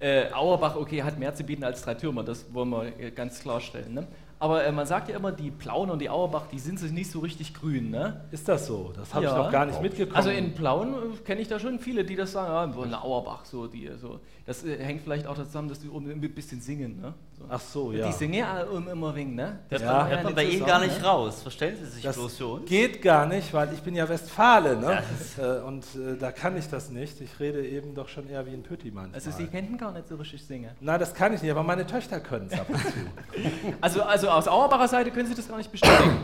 [0.00, 3.40] äh, Auerbach, okay, hat mehr zu bieten als drei Türme, das wollen wir äh, ganz
[3.40, 3.92] klarstellen.
[3.92, 4.06] Ne?
[4.40, 7.10] Aber äh, man sagt ja immer, die Plauen und die Auerbach, die sind sich nicht
[7.10, 8.20] so richtig grün, ne?
[8.30, 8.92] Ist das so?
[8.96, 10.16] Das habe ich noch gar nicht mitgekommen.
[10.16, 13.02] Also in Plauen äh, kenne ich da schon viele, die das sagen, ja, so eine
[13.02, 14.20] Auerbach, so die, so.
[14.46, 17.14] Das äh, hängt vielleicht auch zusammen, dass die oben ein bisschen singen, ne?
[17.38, 17.44] So.
[17.48, 18.06] Ach so, ja.
[18.06, 19.60] Die singen ja um, immer wegen, ne?
[19.70, 20.06] Das Ja.
[20.06, 21.06] hört man bei Ihnen gar nicht ne?
[21.06, 21.42] raus.
[21.42, 22.68] Verstellen Sie sich Das bloß für uns?
[22.68, 25.02] geht gar nicht, weil ich bin ja Westfale, ne?
[25.36, 27.20] Ja, Äh, Und äh, da kann ich das nicht.
[27.20, 29.14] Ich rede eben doch schon eher wie ein Pütti manchmal.
[29.14, 30.70] Also sie könnten gar nicht so richtig singen.
[30.80, 32.88] Nein, das kann ich nicht, aber meine Töchter können es ab und zu.
[33.80, 36.18] Also, also aus Auerbacher Seite können Sie das gar nicht bestätigen.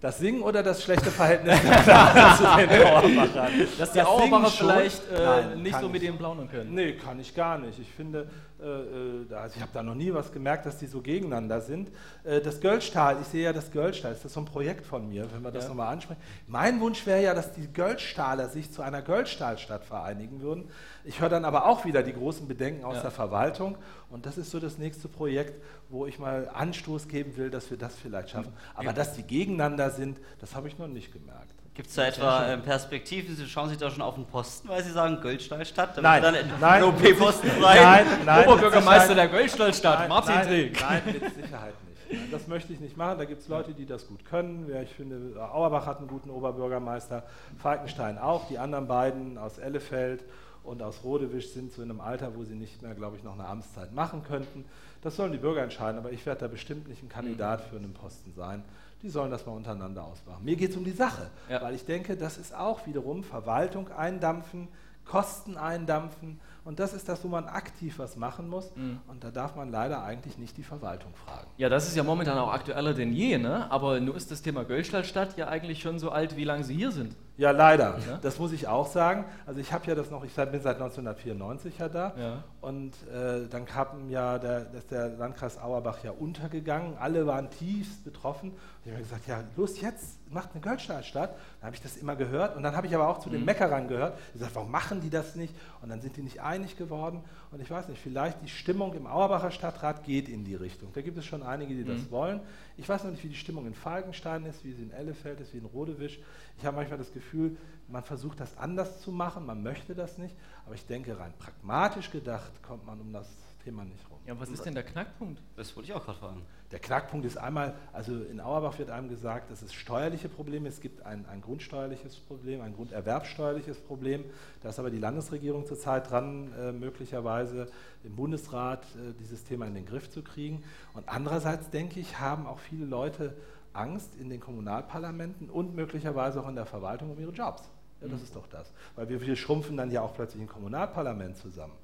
[0.00, 3.50] Das Singen oder das schlechte Verhältnis zu den Auerbachern?
[3.78, 6.74] Dass die Das Auerbacher vielleicht äh, Nein, nicht so mit dem plaudern können.
[6.74, 7.78] Nee, kann ich gar nicht.
[7.78, 8.28] Ich finde,
[8.58, 11.90] also ich habe da noch nie was gemerkt, dass die so gegeneinander sind.
[12.24, 15.30] Äh, das Göldstahl, ich sehe ja das Göldstahl, ist das so ein Projekt von mir,
[15.32, 15.68] wenn wir das Ja.
[15.70, 16.20] nochmal ansprechen.
[16.46, 20.68] Mein Wunsch wäre ja, dass die Göldstahler sich zu einer Göldstahlstadt vereinigen würden.
[21.04, 23.02] Ich höre dann aber auch wieder die großen Bedenken aus Ja.
[23.02, 23.76] der Verwaltung
[24.10, 27.78] und das ist so das nächste Projekt, wo ich mal Anstoß geben will, dass wir
[27.78, 28.52] das vielleicht schaffen.
[28.74, 31.54] Aber dass die gegeneinander sind, das habe ich noch nicht gemerkt.
[31.76, 33.36] Gibt es da etwa ähm, Perspektiven?
[33.36, 36.00] Sie schauen sich da schon auf den Posten, weil Sie sagen Goldstallstadt?
[36.00, 37.74] Nein, dann nein, ein OP-Posten mit- frei.
[37.82, 40.72] Nein, nein, Oberbürgermeister der Goldstallstadt, Nein, Martin nein.
[40.80, 42.10] Nein, mit Sicherheit nicht.
[42.10, 43.18] Nein, Das möchte ich nicht machen.
[43.18, 44.70] Da gibt es Leute, die das gut können.
[44.82, 47.24] Ich finde, Auerbach hat einen guten Oberbürgermeister,
[47.58, 48.48] Falkenstein auch.
[48.48, 50.24] Die anderen beiden aus Ellefeld
[50.66, 53.46] und aus Rodewisch sind in einem Alter, wo sie nicht mehr, glaube ich, noch eine
[53.46, 54.64] Amtszeit machen könnten.
[55.02, 57.92] Das sollen die Bürger entscheiden, aber ich werde da bestimmt nicht ein Kandidat für einen
[57.92, 58.62] Posten sein.
[59.02, 60.44] Die sollen das mal untereinander ausmachen.
[60.44, 61.62] Mir geht es um die Sache, Ja.
[61.62, 64.68] weil ich denke, das ist auch wiederum Verwaltung eindampfen,
[65.04, 66.40] Kosten eindampfen.
[66.66, 68.74] Und das ist das, wo man aktiv was machen muss.
[68.76, 68.98] Mhm.
[69.06, 71.46] Und da darf man leider eigentlich nicht die Verwaltung fragen.
[71.56, 73.70] Ja, das ist ja momentan auch aktueller denn je, ne?
[73.70, 76.90] Aber nur ist das Thema Göldstallstadt ja eigentlich schon so alt, wie lange Sie hier
[76.90, 77.16] sind.
[77.38, 77.98] Ja, leider.
[78.08, 78.18] Ja?
[78.22, 79.26] Das muss ich auch sagen.
[79.46, 82.14] Also ich habe ja das noch, ich bin seit 1994 ja da.
[82.18, 82.44] Ja.
[82.62, 86.96] Und äh, dann kam ja, der, ist der Landkreis Auerbach ja untergegangen.
[86.98, 88.50] Alle waren tiefst betroffen.
[88.52, 91.36] Und ich habe gesagt, ja, los jetzt, macht eine Goldstahlstadt.
[91.60, 92.56] Dann habe ich das immer gehört.
[92.56, 93.46] Und dann habe ich aber auch zu den Mhm.
[93.46, 94.18] Meckerern gehört.
[94.28, 95.54] Ich gesagt, warum machen die das nicht?
[95.82, 97.22] Und dann sind die nicht einig geworden.
[97.52, 100.90] Und ich weiß nicht, vielleicht die Stimmung im Auerbacher Stadtrat geht in die Richtung.
[100.94, 102.10] Da gibt es schon einige, die das Mhm.
[102.10, 102.40] wollen.
[102.76, 105.52] Ich weiß noch nicht, wie die Stimmung in Falkenstein ist, wie sie in Ellefeld ist,
[105.54, 106.18] wie in Rodewisch.
[106.58, 107.56] Ich habe manchmal das Gefühl,
[107.88, 110.34] man versucht das anders zu machen, man möchte das nicht.
[110.64, 113.28] Aber ich denke, rein pragmatisch gedacht, kommt man um das
[113.64, 114.15] Thema nicht rum.
[114.26, 115.40] Ja, was ist denn der Knackpunkt?
[115.56, 116.42] Das wollte ich auch gerade fragen.
[116.72, 120.80] Der Knackpunkt ist einmal, also in Auerbach wird einem gesagt, dass es steuerliche Probleme Es
[120.80, 124.24] gibt ein, ein grundsteuerliches Problem, ein grunderwerbsteuerliches Problem.
[124.62, 127.68] Da ist aber die Landesregierung zurzeit dran, äh, möglicherweise
[128.02, 130.64] im Bundesrat äh, dieses Thema in den Griff zu kriegen.
[130.94, 133.36] Und andererseits, denke ich, haben auch viele Leute
[133.72, 137.62] Angst in den Kommunalparlamenten und möglicherweise auch in der Verwaltung um ihre Jobs.
[138.00, 138.24] Ja, das Mhm.
[138.24, 138.72] ist doch das.
[138.96, 141.74] Weil wir, wir schrumpfen dann ja auch plötzlich ein Kommunalparlament zusammen.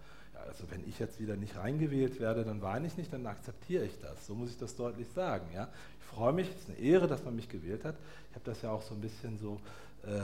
[0.48, 3.98] Also wenn ich jetzt wieder nicht reingewählt werde, dann weine ich nicht, dann akzeptiere ich
[4.00, 4.26] das.
[4.26, 5.46] So muss ich das deutlich sagen.
[5.54, 5.68] Ja?
[6.00, 7.96] Ich freue mich, es ist eine Ehre, dass man mich gewählt hat.
[8.30, 9.60] Ich habe das ja auch so ein bisschen so
[10.04, 10.20] äh,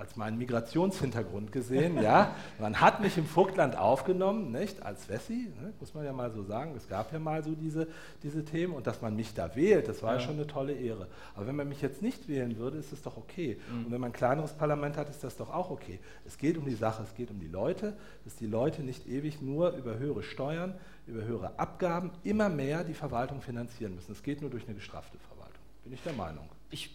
[0.00, 2.02] als meinen Migrationshintergrund gesehen.
[2.02, 2.34] ja?
[2.58, 5.74] Man hat mich im Vogtland aufgenommen, nicht als Wessi, ne?
[5.78, 6.74] muss man ja mal so sagen.
[6.74, 7.86] Es gab ja mal so diese,
[8.22, 10.20] diese Themen und dass man mich da wählt, das war ja.
[10.20, 10.24] Ja.
[10.24, 11.06] schon eine tolle Ehre.
[11.36, 13.58] Aber wenn man mich jetzt nicht wählen würde, ist es doch okay.
[13.70, 13.84] Mhm.
[13.84, 16.00] Und wenn man ein kleineres Parlament hat, ist das doch auch okay.
[16.24, 19.42] Es geht um die Sache, es geht um die Leute, dass die Leute nicht ewig
[19.42, 20.74] nur über höhere Steuern,
[21.06, 24.12] über höhere Abgaben immer mehr die Verwaltung finanzieren müssen.
[24.12, 25.60] Es geht nur durch eine gestraffte Verwaltung.
[25.84, 26.48] Bin ich der Meinung.
[26.70, 26.90] Ich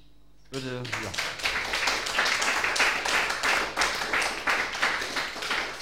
[0.52, 1.45] würde, ja.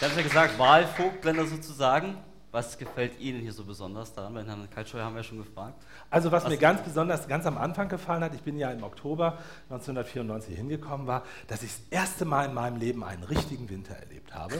[0.04, 2.18] Haben es ja gesagt, Wahlvogtländer sozusagen.
[2.52, 4.34] Was gefällt Ihnen hier so besonders daran?
[4.34, 5.82] Bei Herrn Kaltscheuer haben wir ja schon gefragt.
[6.10, 9.38] Also was, mir ganz besonders ganz am Anfang gefallen hat, ich bin ja im Oktober
[9.70, 14.34] 1994 hingekommen, war, dass ich das erste Mal in meinem Leben einen richtigen Winter erlebt
[14.34, 14.56] habe.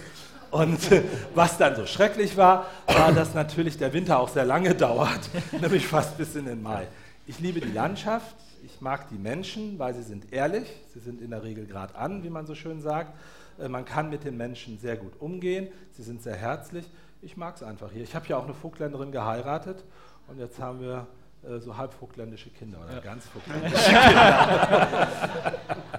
[0.50, 1.04] Und äh,
[1.36, 5.86] was dann so schrecklich war, war, dass natürlich der Winter auch sehr lange dauert, nämlich
[5.86, 6.88] fast bis in den Mai.
[7.28, 11.32] Ich liebe die Landschaft, ich mag die Menschen, weil sie sind ehrlich, sie sind in
[11.32, 13.14] der Regel gerade an, wie man so schön sagt.
[13.60, 16.86] Äh, Man kann mit den Menschen sehr gut umgehen, sie sind sehr herzlich.
[17.22, 18.04] Ich mag es einfach hier.
[18.04, 19.84] Ich habe ja auch eine Vogtländerin geheiratet
[20.28, 21.08] und jetzt haben wir
[21.48, 23.00] äh, so halb vogtländische Kinder oder Ja.
[23.00, 25.08] ganz vogtländische Kinder.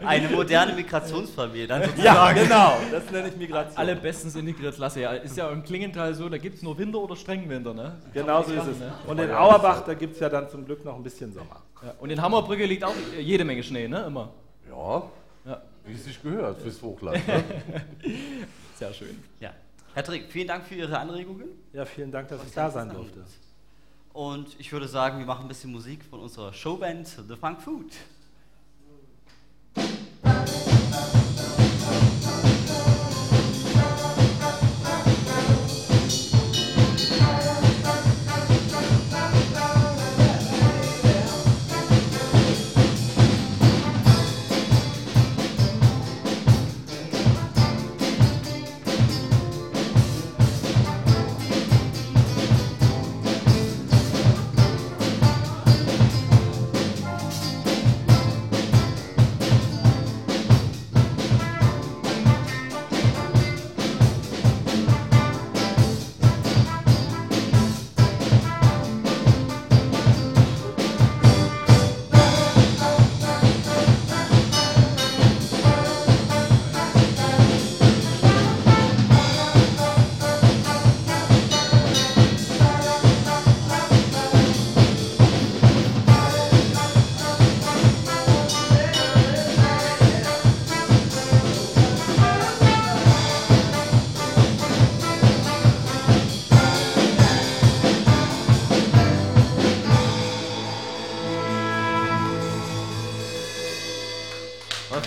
[0.05, 2.41] Eine moderne Migrationsfamilie, dann Ja, sozusagen.
[2.41, 3.77] genau, das nenne ich Migration.
[3.79, 5.01] Alle bestens integriert Klasse.
[5.01, 7.73] Ja, ist ja im Klingenthal so, da gibt es nur Winter oder Strengenwinter.
[7.73, 7.97] Ne?
[8.13, 8.79] Genau so ist es.
[8.79, 8.93] ne?
[9.07, 11.63] Und in Auerbach, da gibt es ja dann zum Glück noch ein bisschen Sommer.
[11.83, 11.95] Ja.
[12.01, 14.05] Und in Hammerbrücke liegt auch jede Menge Schnee, ne?
[14.07, 14.31] Immer.
[14.69, 15.03] Ja, Ja.
[15.85, 17.27] Wie es sich gehört fürs Hochland.
[17.27, 17.45] Ne?
[18.77, 19.23] Sehr schön.
[19.41, 19.53] Ja.
[19.95, 21.49] Herr Trick, vielen Dank für Ihre Anregungen.
[21.73, 23.25] Ja, vielen Dank, dass ich da sein durfte.
[24.13, 27.93] Und ich würde sagen, wir machen ein bisschen Musik von unserer Showband The Funk Food.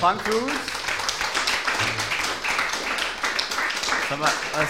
[0.07, 0.51] The Funk Food.
[4.09, 4.69] Sag mal, was,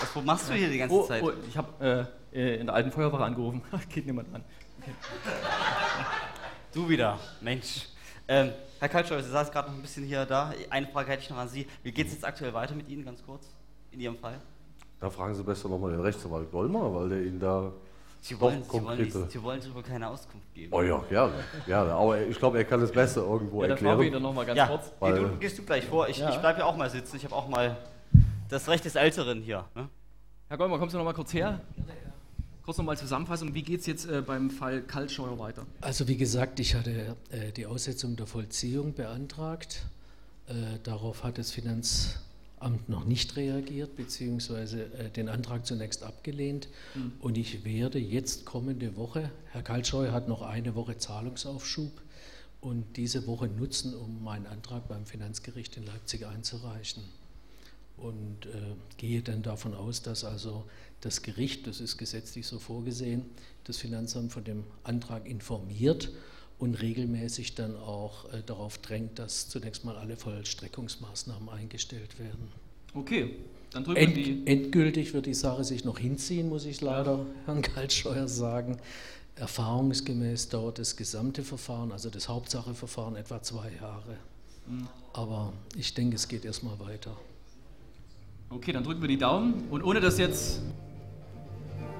[0.00, 1.22] was, wo machst du hier die ganze oh, Zeit?
[1.22, 3.62] Oh, ich habe äh, äh, in der alten Feuerwache angerufen.
[3.88, 4.44] Geht niemand ran.
[4.80, 4.92] Okay.
[6.72, 7.86] Du wieder, Mensch.
[8.28, 10.52] Ähm, Herr Kaltscheuer, Sie saßen gerade noch ein bisschen hier da.
[10.68, 11.66] Eine Frage hätte ich noch an Sie.
[11.82, 13.46] Wie geht es jetzt aktuell weiter mit Ihnen, ganz kurz,
[13.90, 14.38] in Ihrem Fall?
[15.00, 17.72] Da fragen Sie besser nochmal den Rechtsanwalt Gollmer, weil der Ihnen da
[18.20, 20.72] Sie wollen, doch Sie wollen, Sie wollen darüber keine Auskunft geben.
[20.72, 21.34] Oh ja, gerne,
[21.66, 21.92] gerne.
[21.92, 23.92] Aber ich glaube, er kann es besser irgendwo Ja, dann erklären.
[23.96, 24.92] fragen wir ihn doch noch mal ganz ja, kurz.
[25.00, 26.08] Nee, du gehst du gleich vor.
[26.08, 26.30] Ich, Ja.
[26.30, 27.16] ich bleibe ja auch mal sitzen.
[27.16, 27.76] Ich habe auch mal
[28.48, 29.64] das Recht des Älteren hier.
[29.74, 29.88] Ne?
[30.48, 31.60] Herr Goldmann, kommst du noch mal kurz her?
[32.64, 33.54] Kurz noch mal Zusammenfassung.
[33.54, 35.64] Wie geht es jetzt äh, beim Fall Kaltscheuer weiter?
[35.80, 39.86] Also wie gesagt, ich hatte äh, die Aussetzung der Vollziehung beantragt.
[40.48, 41.50] Äh, darauf hat das
[42.60, 46.68] Finanzamt noch nicht reagiert, beziehungsweise äh, den Antrag zunächst abgelehnt.
[46.94, 47.12] Mhm.
[47.20, 51.92] Und ich werde jetzt kommende Woche, Herr Kaltscheu hat noch eine Woche Zahlungsaufschub,
[52.60, 57.04] und diese Woche nutzen, um meinen Antrag beim Finanzgericht in Leipzig einzureichen.
[57.96, 60.64] Und äh, gehe dann davon aus, dass also
[61.00, 63.24] das Gericht, das ist gesetzlich so vorgesehen,
[63.64, 66.10] das Finanzamt von dem Antrag informiert
[66.58, 72.48] und regelmäßig dann auch äh, darauf drängt, dass zunächst mal alle Vollstreckungsmaßnahmen eingestellt werden.
[72.94, 73.36] Okay,
[73.70, 74.46] dann drücken End, wir die.
[74.46, 78.78] endgültig wird die Sache sich noch hinziehen, muss ich leider Herrn Kaltscheuer sagen.
[79.36, 84.16] Erfahrungsgemäß dauert das gesamte Verfahren, also das Hauptsacheverfahren, etwa zwei Jahre.
[84.66, 84.88] Mhm.
[85.12, 87.16] Aber ich denke, es geht erstmal weiter.
[88.50, 89.68] Okay, dann drücken wir die Daumen.
[89.70, 90.60] Und ohne das jetzt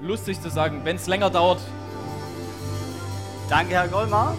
[0.01, 1.61] lustig zu sagen, wenn es länger dauert,
[3.49, 4.35] Danke, Herr Gollmar.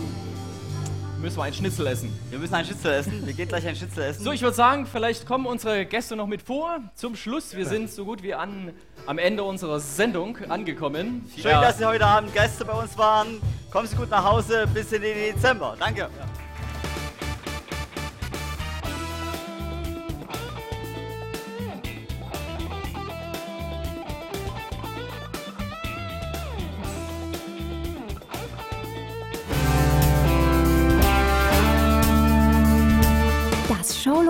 [1.20, 2.16] müssen wir ein Schnitzel essen.
[2.30, 3.26] Wir müssen ein Schnitzel essen.
[3.26, 4.22] Wir gehen gleich ein Schnitzel essen.
[4.22, 6.78] So, ich würde sagen, vielleicht kommen unsere Gäste noch mit vor.
[6.94, 8.72] Zum Schluss, wir sind so gut wie an,
[9.06, 11.28] am Ende unserer Sendung angekommen.
[11.36, 13.40] Schön, dass Sie heute Abend Gäste bei uns waren.
[13.72, 15.74] Kommen Sie gut nach Hause bis in den Dezember.
[15.76, 16.02] Danke.
[16.02, 16.49] Das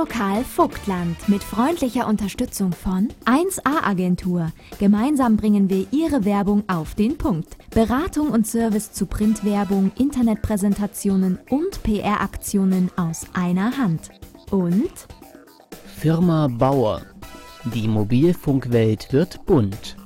[0.01, 4.51] Showlokal Vogtland mit freundlicher Unterstützung von 1A Agentur.
[4.79, 7.59] Gemeinsam bringen wir Ihre Werbung auf den Punkt.
[7.69, 14.09] Beratung und Service zu Printwerbung, Internetpräsentationen und PR-Aktionen aus einer Hand.
[14.51, 14.91] Und
[15.99, 17.03] Firma Bauer.
[17.75, 20.00] Die Mobilfunkwelt wird bunt.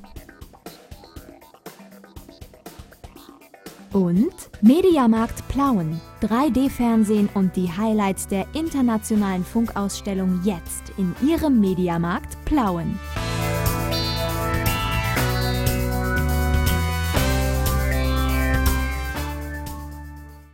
[3.94, 6.00] Und Mediamarkt Plauen.
[6.20, 12.98] 3D-Fernsehen und die Highlights der internationalen Funkausstellung jetzt in Ihrem Mediamarkt Plauen.